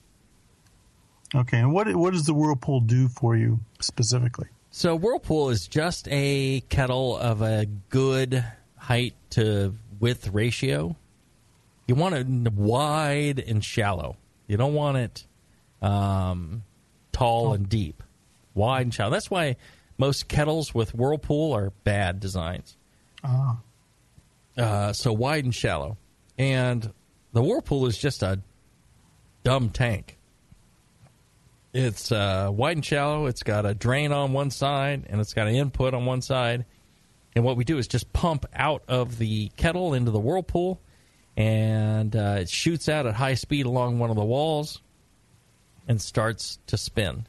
[1.34, 1.60] Okay.
[1.60, 4.48] And what what does the Whirlpool do for you specifically?
[4.72, 8.44] So whirlpool is just a kettle of a good
[8.78, 10.96] height to width ratio.
[11.88, 14.18] You want it wide and shallow.
[14.48, 15.26] You don't want it
[15.82, 16.64] um,
[17.12, 18.04] tall and deep.
[18.54, 19.12] Wide and shallow.
[19.12, 19.56] That's why
[19.98, 22.76] most kettles with whirlpool are bad designs.
[23.24, 23.60] Ah.
[24.58, 25.98] Uh, so wide and shallow.
[26.38, 26.92] And
[27.34, 28.42] the whirlpool is just a
[29.44, 30.18] dumb tank.
[31.74, 33.28] It's uh, wide and shallow.
[33.28, 36.66] It's got a drain on one side, and it's got an input on one side.
[37.34, 40.82] And what we do is just pump out of the kettle into the whirlpool,
[41.38, 44.82] and uh, it shoots out at high speed along one of the walls
[45.92, 47.28] and starts to spin.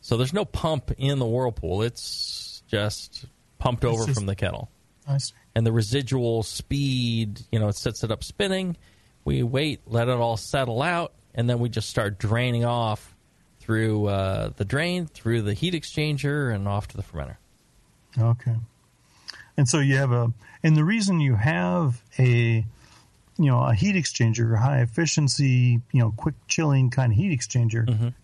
[0.00, 1.82] So there's no pump in the whirlpool.
[1.82, 3.24] It's just
[3.58, 4.68] pumped It's over just- from the kettle
[5.08, 5.32] I see.
[5.54, 8.76] and the residual speed, you know, it sets it up spinning.
[9.24, 13.14] We wait, let it all settle out, and then we just start draining off
[13.60, 17.36] through uh, the drain, through the heat exchanger, and off to the fermenter.
[18.18, 18.56] Okay.
[19.56, 20.32] And so you have a,
[20.62, 22.64] and the reason you have a,
[23.38, 28.14] you know, a heat exchanger, high efficiency, you know, quick chilling kind of heat exchanger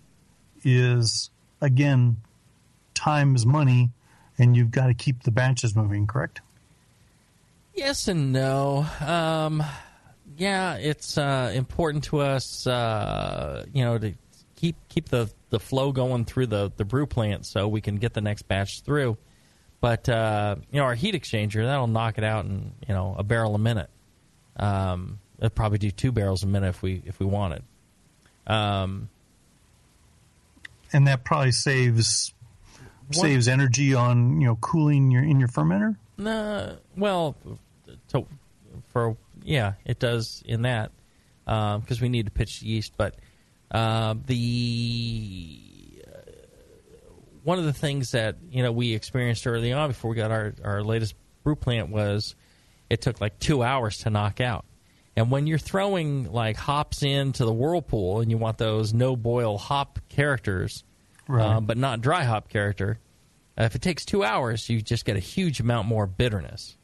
[0.65, 2.17] is, again,
[2.95, 3.91] time is money
[4.39, 6.41] and you've got to keep the batches moving, correct?
[7.75, 8.87] Yes and no.
[9.01, 9.63] Um,
[10.37, 14.15] yeah, it's uh, important to us, uh, you know, to
[14.57, 18.15] keep keep the, the flow going through the, the brew plant so we can get
[18.15, 19.17] the next batch through.
[19.81, 23.25] But uh, you know, our heat exchanger that'll knock it out in you know a
[23.25, 23.91] barrel a minute.
[24.57, 27.63] Um, it'll probably do two barrels a minute if we if we wanted.
[28.47, 29.09] Um,
[30.93, 32.35] And that probably saves
[33.09, 35.97] One- saves energy on, you know, cooling your in your fermenter.
[36.19, 37.35] No, well,
[38.09, 38.27] to,
[38.89, 40.93] for yeah, it does in that
[41.45, 42.93] because we need to pitch the yeast.
[42.97, 43.17] But
[43.71, 45.59] uh, the
[46.07, 46.11] uh,
[47.43, 50.55] one of the things that you know we experienced early on before we got our
[50.63, 52.35] our latest brew plant was
[52.93, 54.67] it took like two hours to knock out.
[55.17, 59.57] And when you're throwing like hops into the whirlpool and you want those no boil
[59.59, 60.85] hop characters,
[61.27, 61.43] Right.
[61.57, 62.99] uh, but not dry hop character,
[63.59, 66.77] uh, if it takes two hours, you just get a huge amount more bitterness.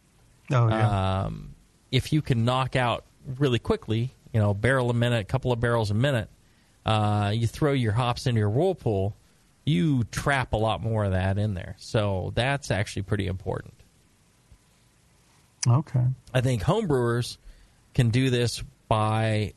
[0.50, 1.24] Oh, yeah.
[1.24, 1.54] Um,
[1.90, 3.04] if you can knock out
[3.38, 6.28] really quickly, you know, barrel a minute, a couple of barrels a minute,
[6.86, 9.14] uh, you throw your hops into your whirlpool,
[9.64, 11.76] you trap a lot more of that in there.
[11.78, 13.74] So that's actually pretty important.
[15.68, 16.04] Okay.
[16.32, 17.36] I think homebrewers
[17.94, 19.54] can do this by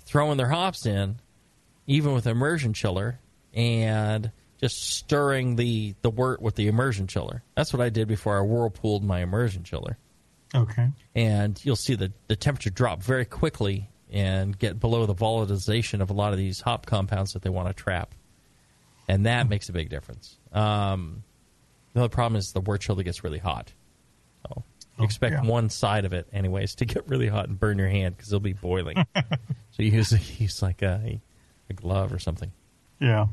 [0.00, 1.16] throwing their hops in,
[1.86, 3.18] even with immersion chiller,
[3.52, 4.30] and
[4.60, 7.42] just stirring the, the wort with the immersion chiller.
[7.56, 9.98] That's what I did before I whirlpooled my immersion chiller.
[10.54, 10.88] Okay.
[11.14, 16.10] And you'll see the, the temperature drop very quickly and get below the volatilization of
[16.10, 18.14] a lot of these hop compounds that they want to trap.
[19.08, 20.38] And that makes a big difference.
[20.52, 21.24] Um,
[21.92, 23.72] the other problem is the wort chiller gets really hot.
[24.46, 24.62] So
[24.98, 25.50] you expect yeah.
[25.50, 28.40] one side of it, anyways, to get really hot and burn your hand because it'll
[28.40, 29.04] be boiling.
[29.16, 31.20] so you use, use like a,
[31.68, 32.52] a glove or something.
[33.00, 33.26] Yeah.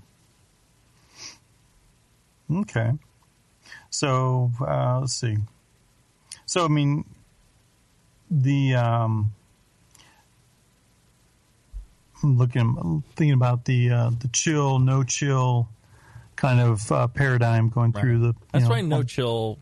[2.51, 2.91] Okay.
[3.91, 5.38] So uh, let's see.
[6.45, 7.05] So I mean,
[8.30, 9.34] the um,
[12.24, 15.70] I'm looking, thinking about the uh, the chill, no chill
[16.36, 18.36] kind of uh, paradigm going through the.
[18.51, 19.59] That's know, why no chill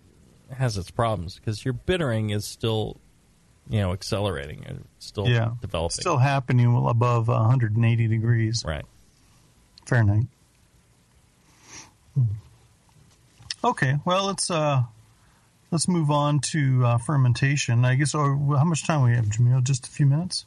[0.52, 3.00] has its problems because your bittering is still,
[3.70, 6.02] you know, accelerating and still yeah, developing.
[6.02, 8.64] still happening above 180 degrees.
[8.66, 8.86] Right.
[9.86, 10.26] Fahrenheit.
[13.64, 14.84] Okay, well let's uh,
[15.72, 17.84] let's move on to uh, fermentation.
[17.86, 18.16] I guess.
[18.16, 19.64] Or how much time we have, Jamil?
[19.64, 20.46] Just a few minutes.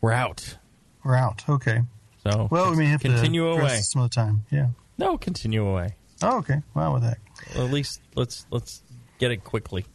[0.00, 0.56] We're out.
[1.04, 1.44] We're out.
[1.48, 1.82] Okay.
[2.24, 3.78] So well, we may have continue to away.
[3.80, 4.44] some other time.
[4.50, 4.68] Yeah.
[4.98, 5.94] No, continue away.
[6.22, 6.62] Oh, okay.
[6.74, 7.18] Well, with that.
[7.54, 8.82] Well, at least let's let's
[9.18, 9.86] get it quickly.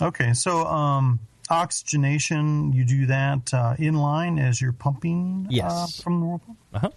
[0.00, 1.20] Okay, so um,
[1.50, 6.00] oxygenation, you do that uh, in line as you're pumping uh, Yes.
[6.00, 6.56] from the whirlpool?
[6.72, 6.90] Uh-huh.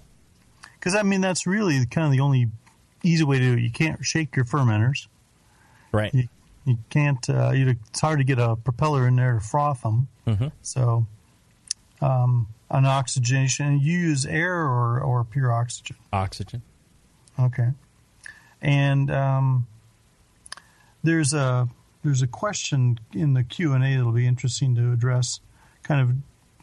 [0.79, 2.49] Because, I mean, that's really kind of the only
[3.03, 3.61] easy way to do it.
[3.61, 5.07] You can't shake your fermenters.
[5.91, 6.13] Right.
[6.13, 6.27] You,
[6.65, 10.07] you can't, uh, you, it's hard to get a propeller in there to froth them.
[10.27, 10.47] Mm-hmm.
[10.61, 11.05] So,
[12.01, 15.95] um, on oxygenation, you use air or, or pure oxygen?
[16.11, 16.61] Oxygen.
[17.39, 17.69] Okay.
[18.61, 19.67] And um,
[21.03, 21.67] there's a
[22.03, 25.39] there's a question in the Q and A that'll be interesting to address.
[25.83, 26.15] Kind of,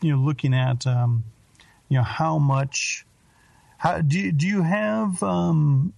[0.02, 1.24] you know, looking at um,
[1.88, 3.04] you know how much.
[3.78, 5.94] How do you, do you have um,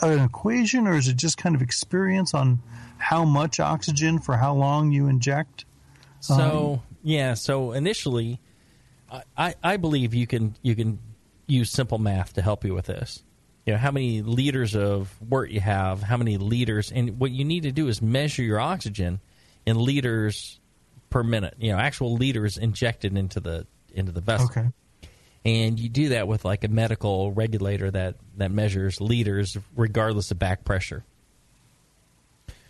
[0.00, 2.60] an equation, or is it just kind of experience on
[2.96, 5.66] how much oxygen for how long you inject?
[6.20, 8.40] So yeah, so initially,
[9.12, 10.98] I- I, I believe you can you can
[11.46, 13.22] use simple math to help you with this.
[13.66, 17.44] You know how many liters of wort you have, how many liters, and what you
[17.44, 19.20] need to do is measure your oxygen
[19.66, 20.60] in liters
[21.10, 21.54] per minute.
[21.58, 24.46] You know, actual liters injected into the into the vessel.
[24.46, 24.68] Okay.
[25.44, 30.38] And you do that with like a medical regulator that that measures liters regardless of
[30.38, 31.04] back pressure.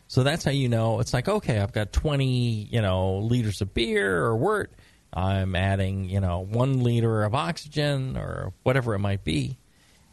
[0.08, 3.74] So that's how you know it's like okay, I've got 20, you know, liters of
[3.74, 4.72] beer or wort.
[5.12, 9.58] I'm adding, you know, 1 liter of oxygen or whatever it might be.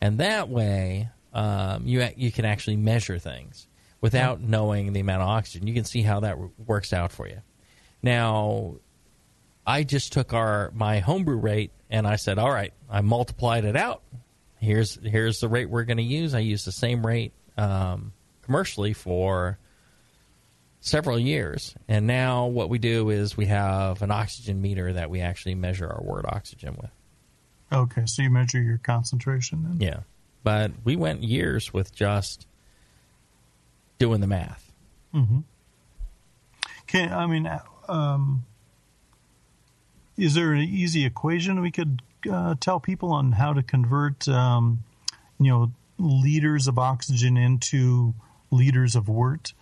[0.04, 3.70] And that way um, you you can actually measure things
[4.02, 5.66] without knowing the amount of oxygen.
[5.66, 7.42] You can see how that works out for you.
[8.02, 8.76] Now,
[9.66, 13.78] I just took our my homebrew rate and I said, "All right, I multiplied it
[13.78, 14.02] out.
[14.58, 16.36] Here's here's the rate we're going to use.
[16.36, 19.58] I used the same rate um, commercially for
[20.82, 25.22] several years, and now what we do is we have an oxygen meter that we
[25.22, 26.92] actually measure our wort oxygen with.
[27.74, 29.64] Okay, so you measure your concentration.
[29.64, 29.78] Then?
[29.80, 30.00] Yeah,
[30.44, 32.46] but we went years with just
[33.98, 34.72] doing the math.
[35.14, 35.40] Mm-hmm.
[36.88, 37.50] Can I mean,
[37.88, 38.46] um,
[40.18, 42.02] is there an easy equation we could
[42.32, 44.84] uh, tell people on how to convert, um,
[45.40, 48.14] you know, liters of oxygen into
[48.52, 49.54] liters of wort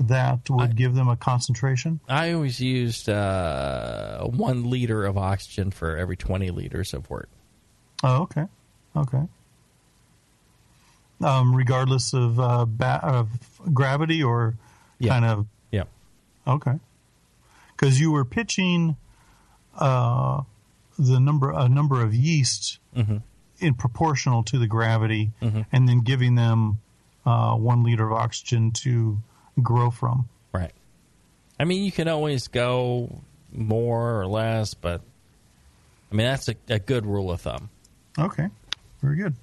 [0.00, 2.00] that would give them a concentration?
[2.08, 7.28] I always used uh, one liter of oxygen for every twenty liters of wort.
[8.02, 8.44] Oh, okay,
[8.96, 9.22] okay.
[11.20, 13.28] Um, regardless of uh, ba- of
[13.74, 14.54] gravity or
[15.00, 15.12] Yeah.
[15.12, 15.84] kind of Yeah.
[16.46, 16.78] Okay.
[17.72, 18.96] Because you were pitching
[19.76, 20.42] uh,
[20.98, 23.22] the number a number of yeasts Mhm.
[23.60, 25.66] in proportional to the gravity, Mhm.
[25.72, 26.78] and then giving them
[27.26, 29.18] uh, one liter of oxygen to
[29.62, 30.28] grow from.
[30.52, 30.72] Right.
[31.60, 33.20] I mean, you can always go
[33.52, 35.02] more or less, but
[36.10, 37.68] I mean that's a, a good rule of thumb.
[38.18, 38.48] Okay.
[39.00, 39.34] Very good.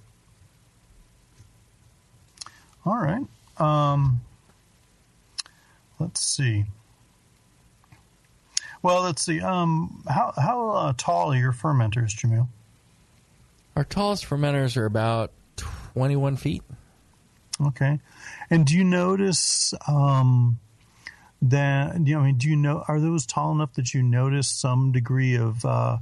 [2.86, 3.26] All right.
[3.58, 4.22] Um,
[6.00, 6.66] let's see.
[8.82, 9.42] Well, let's see.
[9.42, 12.48] Um, how how uh, tall are your fermenters, Jamil?
[13.76, 16.62] Our tallest fermenters are about twenty-one feet.
[17.60, 18.00] Okay.
[18.50, 20.60] And do you notice um,
[21.42, 24.48] that you know, I mean, do you know are those tall enough that you notice
[24.48, 25.98] some degree of uh,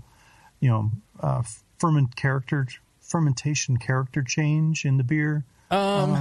[0.59, 0.91] you know
[1.21, 1.43] uh,
[1.83, 2.65] ferment character
[3.01, 5.43] fermentation character change in the beer?
[5.69, 6.17] Um,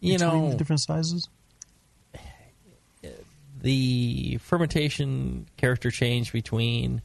[0.00, 1.28] you know, the different sizes.
[3.62, 7.02] the fermentation character change between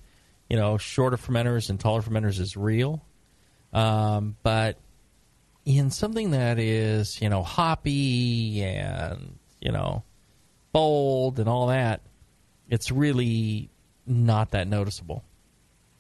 [0.50, 3.06] you know shorter fermenters and taller fermenters is real,
[3.72, 4.78] um, but
[5.64, 10.02] in something that is you know hoppy and you know
[10.72, 12.02] bold and all that,
[12.68, 13.70] it's really
[14.08, 15.24] not that noticeable.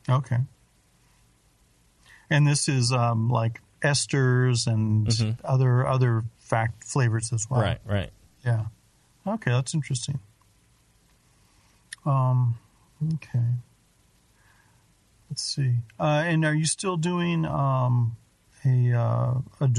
[0.10, 0.38] Okay.
[2.32, 5.38] And this is um, like esters and Mhm.
[5.44, 7.62] other other fact flavors as well.
[7.62, 8.10] Right, right.
[8.46, 8.66] Yeah.
[9.28, 10.20] Okay, that's interesting.
[12.06, 12.58] Um,
[13.16, 13.44] okay.
[15.30, 15.76] Let's see.
[16.00, 18.18] Uh, and are you still doing um,
[18.66, 19.70] a uh, a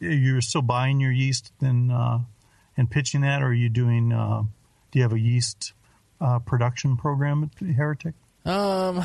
[0.00, 2.18] you're still buying your yeast and uh,
[2.76, 4.12] and pitching that, or are you doing?
[4.12, 4.42] Uh,
[4.90, 5.72] do you have a yeast
[6.20, 8.14] uh, production program at Heretic?
[8.46, 9.02] Um,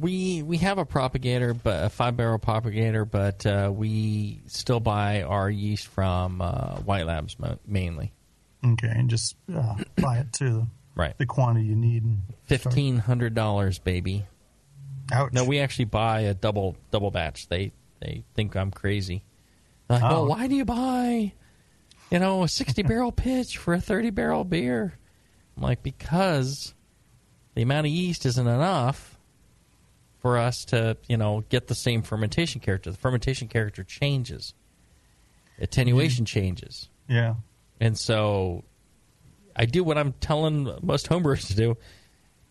[0.00, 5.22] we we have a propagator, but a five barrel propagator, but uh, we still buy
[5.22, 8.12] our yeast from uh, White Labs mo- mainly.
[8.64, 11.16] Okay, and just uh, buy it to Right.
[11.18, 12.02] the quantity you need.
[12.44, 14.26] Fifteen hundred dollars, baby.
[15.12, 15.32] Ouch.
[15.32, 17.48] No, we actually buy a double double batch.
[17.48, 17.70] They
[18.00, 19.22] they think I'm crazy.
[19.88, 20.14] They're like, Oh.
[20.22, 21.32] well, why do you buy,
[22.10, 24.94] you know, a sixty barrel pitch for a thirty barrel beer?
[25.56, 26.74] I'm like, because
[27.54, 29.18] the amount of yeast isn't enough
[30.20, 32.90] for us to, you know, get the same fermentation character.
[32.90, 34.54] The fermentation character changes,
[35.60, 36.88] attenuation changes.
[37.08, 37.34] Yeah.
[37.80, 38.64] And so
[39.54, 41.76] I do what I'm telling most homebrewers to do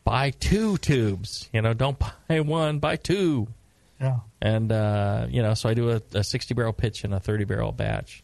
[0.04, 1.50] buy two tubes.
[1.54, 1.98] You know, don't
[2.28, 3.48] buy one, buy two.
[4.00, 4.20] Yeah.
[4.42, 7.46] And, uh, you know, so I do a, a 60 barrel pitch and a 30
[7.46, 8.22] barrel batch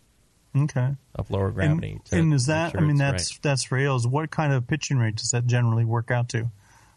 [0.55, 0.95] Okay.
[1.15, 2.01] of lower gravity.
[2.11, 2.71] And, and is that?
[2.71, 3.39] sure I mean, that's right.
[3.43, 4.05] that's for ales.
[4.05, 6.49] What kind of pitching rate does that generally work out to?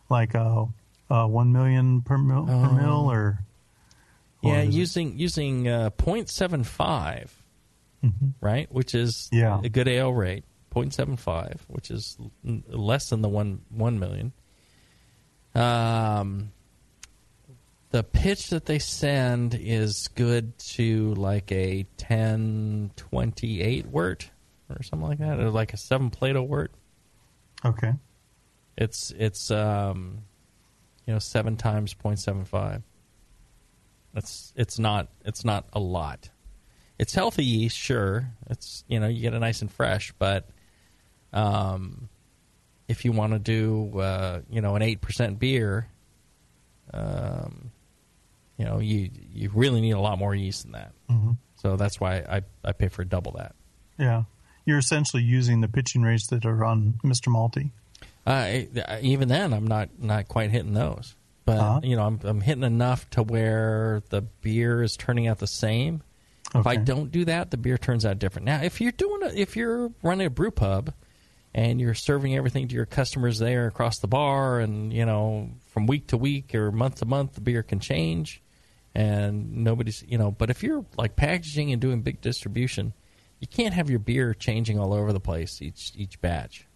[0.09, 0.67] Like a,
[1.11, 2.73] uh one million per mil, per Oh.
[2.73, 3.39] mil, or
[4.43, 7.31] or Yeah, is it- using using uh, 0.75,
[8.41, 9.37] right, which is Mm-hmm.
[9.39, 9.61] Yeah.
[9.65, 10.45] a good ale rate.
[10.75, 12.17] 0.75, which is
[12.47, 14.33] l- less than the one one million.
[15.55, 16.51] Um,
[17.91, 24.31] the pitch that they send is good to like a 1028 wort
[24.71, 26.73] or something like that, or like a seven Plato wort.
[27.65, 27.93] okay.
[28.77, 30.19] It's it's um,
[31.07, 32.83] you know seven times 0.75.
[34.15, 36.31] That's it's not it's not a lot.
[36.99, 38.29] It's healthy yeast, sure.
[38.51, 40.49] It's you know you get it nice and fresh, but
[41.33, 42.09] um,
[42.89, 45.89] if you want to do uh, you know an eight percent beer,
[46.93, 47.71] um,
[48.59, 50.93] you know you you really need a lot more yeast than that.
[51.11, 51.37] Mhm.
[51.57, 53.55] So that's why I I pay for double that.
[53.99, 54.25] Yeah,
[54.67, 57.29] you're essentially using the pitching rates that are on Mr.
[57.29, 57.71] Malty.
[58.27, 61.81] Uh, I- even then, I'm not not quite hitting those, but Uh-huh.
[61.83, 66.03] you know, I'm I'm hitting enough to where the beer is turning out the same.
[66.55, 68.45] If I don't do that, the beer turns out different.
[68.45, 70.93] Now, if you're doing a, if you're running a brew pub
[71.55, 75.87] and you're serving everything to your customers there across the bar, and you know, from
[75.87, 78.43] week to week or month to month, the beer can change,
[78.95, 80.31] and nobody's you know.
[80.31, 82.93] But if you're like packaging and doing big distribution,
[83.41, 86.67] you can't have your beer changing all over the place each each batch.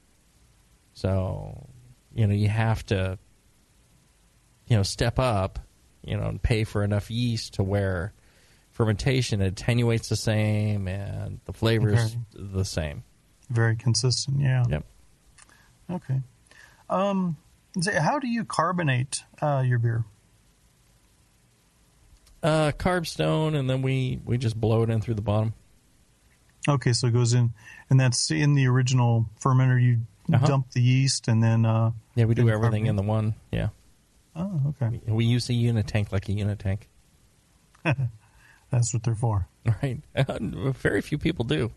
[0.97, 1.68] So,
[2.14, 3.18] you know, you have to,
[4.66, 5.59] you know, step up,
[6.02, 8.14] you know, and pay for enough yeast to where
[8.70, 12.18] fermentation attenuates the same and the flavors Okay.
[12.55, 13.05] the same.
[13.51, 14.40] Very consistent.
[14.40, 14.64] Yeah.
[14.70, 14.85] Yep.
[15.90, 16.20] Okay.
[16.89, 17.36] Um,
[17.98, 20.05] how do you carbonate uh, your beer?
[22.43, 25.52] Uh, carb stone, and then we we just blow it in through the bottom.
[26.68, 27.52] Okay, so it goes in,
[27.90, 29.82] and that's in the original fermenter.
[29.82, 29.98] You
[30.32, 30.47] Uh-huh.
[30.47, 33.35] dump the yeast, and then uh, Yeah, we do everything in the one.
[33.53, 33.69] Yeah.
[34.35, 35.01] Oh, okay.
[35.07, 36.89] We use a unit tank like a unit tank.
[37.85, 39.48] That's what they're for.
[39.82, 40.01] Right.
[40.40, 41.73] Very few people do.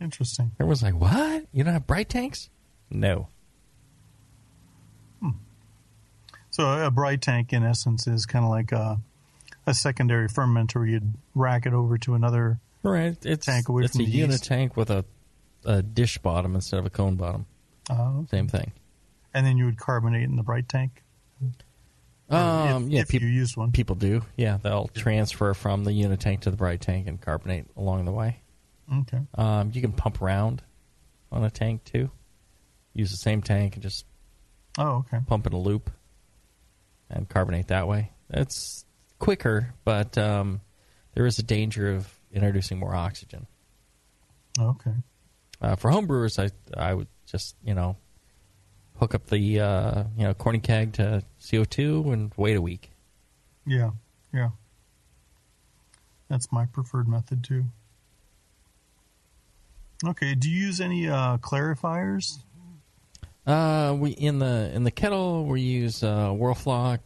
[0.00, 0.52] Interesting.
[0.60, 1.46] Everyone's like, "What?
[1.52, 2.48] You don't have bright tanks?"
[2.90, 3.28] No.
[6.50, 9.00] So a bright tank, in essence, is kind of like a,
[9.66, 10.76] a secondary fermenter.
[10.76, 13.16] Where you'd rack it over to another Right.
[13.24, 14.44] It's tank away it's from a the unit yeast.
[14.44, 15.04] tank with a,
[15.64, 17.46] a dish bottom instead of a cone bottom.
[17.90, 18.26] Okay.
[18.30, 18.72] Same thing.
[19.34, 21.02] and then you would carbonate in the bright tank.
[22.30, 23.72] Um, if, yeah, if peop- you used one.
[23.72, 24.22] People do.
[24.36, 28.12] Yeah, they'll transfer from the unit tank to the bright tank and carbonate along the
[28.12, 28.40] way.
[28.92, 29.20] Okay.
[29.34, 30.62] Um, you can pump around
[31.30, 32.10] on a tank too.
[32.94, 34.06] Use the same tank and just
[34.78, 35.18] Oh, okay.
[35.26, 35.90] pump in a loop
[37.10, 38.12] and carbonate that way.
[38.30, 38.84] It's
[39.18, 40.60] quicker, but um,
[41.14, 43.46] there is a danger of introducing more oxygen.
[44.58, 44.92] Okay.
[45.64, 47.96] Uh, for homebrewers, I I would Just you know,
[48.98, 52.90] hook up the uh, you know corny keg to CO2 and wait a week.
[53.66, 53.92] Yeah,
[54.32, 54.50] yeah.
[56.28, 57.64] That's my preferred method too.
[60.04, 62.40] Okay, do you use any uh, clarifiers?
[63.46, 67.00] Uh, we in the in the kettle we use uh, Whirlfloc,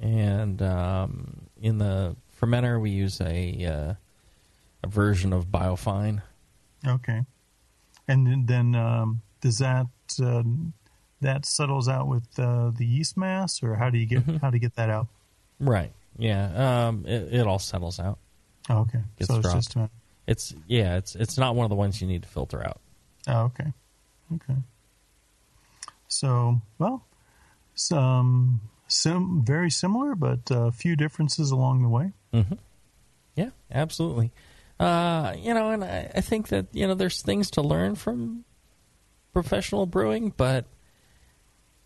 [0.00, 3.94] and um, in the fermenter we use a uh,
[4.82, 6.22] a version of Biofine.
[6.86, 7.26] Okay,
[8.08, 9.86] and then, um, does that
[10.22, 10.42] uh,
[11.20, 14.36] that settles out with uh, the yeast mass, or how do you get Mm-hmm.
[14.38, 15.06] how you get that out?
[15.60, 15.92] Right.
[16.16, 16.86] Yeah.
[16.88, 17.04] Um.
[17.06, 18.18] It, it all settles out.
[18.70, 19.56] Oh, okay, Gets so it's dropped.
[19.58, 19.90] just a,
[20.26, 20.96] It's yeah.
[20.96, 22.80] It's it's not one of the ones you need to filter out.
[23.28, 23.72] oh, okay,
[24.34, 24.56] okay.
[26.08, 27.04] So well,
[27.74, 32.12] some sim very similar, but a few differences along the way.
[32.32, 32.54] Mm-hmm.
[33.36, 34.30] Yeah, absolutely.
[34.78, 38.44] Uh, you know, and I, I think that you know there's things to learn from
[39.32, 40.66] professional brewing, but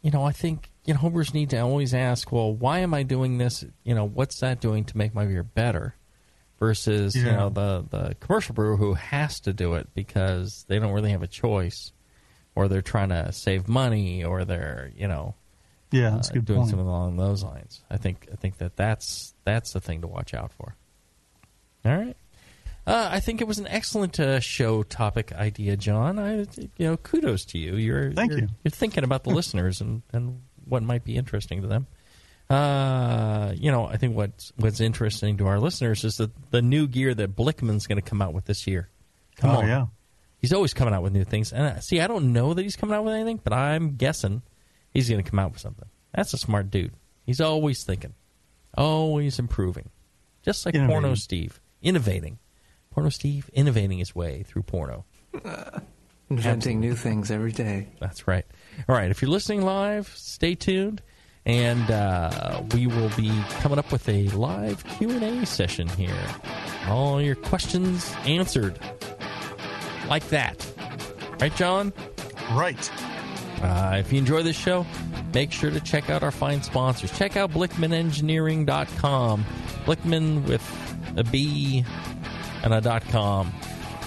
[0.02, 3.02] you know, I think you know homebrewers need to always ask, well, why am I
[3.02, 3.64] doing this?
[3.84, 5.94] You know, what's that doing to make my beer better?
[6.58, 10.92] Versus you know the the commercial brewer who has to do it because they don't
[10.92, 11.90] really have a choice,
[12.54, 15.34] or they're trying to save money, or they're you know
[15.90, 16.70] Yeah, that's uh, good doing point.
[16.70, 17.80] something along those lines.
[17.90, 20.76] I think I think that that's that's the thing to watch out for.
[21.84, 22.16] All right.
[22.86, 26.18] Uh, I think it was an excellent uh, show topic idea, John.
[26.18, 26.38] I,
[26.76, 27.76] you know, kudos to you.
[27.76, 28.48] You're Thank you're, you.
[28.64, 31.86] You're thinking about the listeners and, and what might be interesting to them.
[32.50, 36.86] Uh, you know, I think what's what's interesting to our listeners is that the new
[36.86, 38.90] gear that Blichmann's going to come out with this year.
[39.36, 39.86] Come Oh, on, yeah.
[40.38, 41.52] He's always coming out with new things.
[41.52, 44.42] And uh, see, I don't know that he's coming out with anything, but I'm guessing
[44.92, 45.88] he's going to come out with something.
[46.12, 46.92] That's a smart dude.
[47.24, 48.14] He's always thinking,
[48.76, 49.88] always improving,
[50.42, 50.74] just like.
[50.74, 52.38] Porno Steve, innovating.
[52.92, 55.04] Porno Steve innovating his way through porno.
[56.30, 57.88] Inventing new things every day.
[58.00, 58.44] That's right.
[58.88, 59.10] All right.
[59.10, 61.02] If you're listening live, stay tuned,
[61.44, 66.16] and uh, we will be coming up with a live Q and A session here.
[66.88, 68.78] All your questions answered,
[70.08, 70.66] like that.
[71.40, 71.92] Right, John?
[72.52, 72.90] Right.
[73.62, 74.86] Uh, if you enjoy this show,
[75.34, 77.16] make sure to check out our fine sponsors.
[77.16, 79.44] Check out BlichmannEngineering.com.
[79.84, 81.84] Blichmann with a B
[82.62, 83.52] and a com.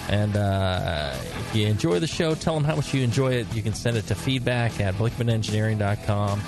[0.08, 3.52] And uh, if you enjoy the show, tell them how much you enjoy it.
[3.54, 6.40] You can send it to feedback at BlichmannEngineering.com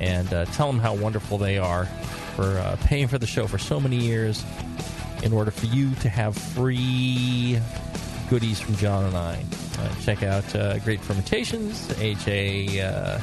[0.00, 1.86] and uh, tell them how wonderful they are
[2.34, 4.44] for uh, paying for the show for so many years
[5.22, 7.58] in order for you to have free
[8.28, 9.42] goodies from John and I.
[9.78, 13.20] Uh, check out uh, Great Fermentations, AHA, uh,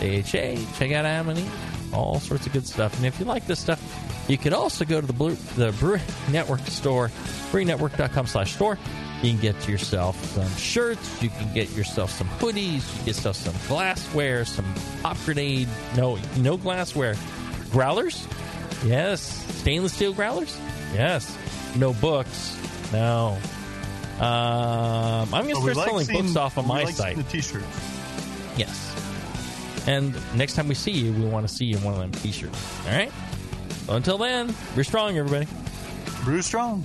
[0.00, 1.44] AHA, check out Amity,
[1.92, 2.96] all sorts of good stuff.
[2.96, 3.80] And if you like this stuff,
[4.28, 6.00] you could also go to the Blue, the Brewery
[6.30, 7.08] Network store,
[7.50, 8.78] brewerynetwork.com slash store.
[9.22, 13.06] You can get yourself some shirts, you can get yourself some hoodies, you can get
[13.06, 14.66] yourself some glassware, some
[15.02, 17.16] pop grenade, no, no glassware,
[17.70, 18.28] growlers,
[18.84, 19.22] yes,
[19.60, 20.58] stainless steel growlers,
[20.92, 21.36] yes,
[21.76, 22.58] no books,
[22.92, 23.38] no.
[24.18, 27.16] Um, I'm going to start like selling books off of we my like site.
[27.16, 27.66] The T-shirts.
[28.56, 29.05] Yes.
[29.86, 32.10] And next time we see you, we want to see you in one of them
[32.12, 32.86] t-shirts.
[32.86, 33.12] All right?
[33.88, 35.46] Until then, we're strong, everybody.
[36.24, 36.84] Brew strong.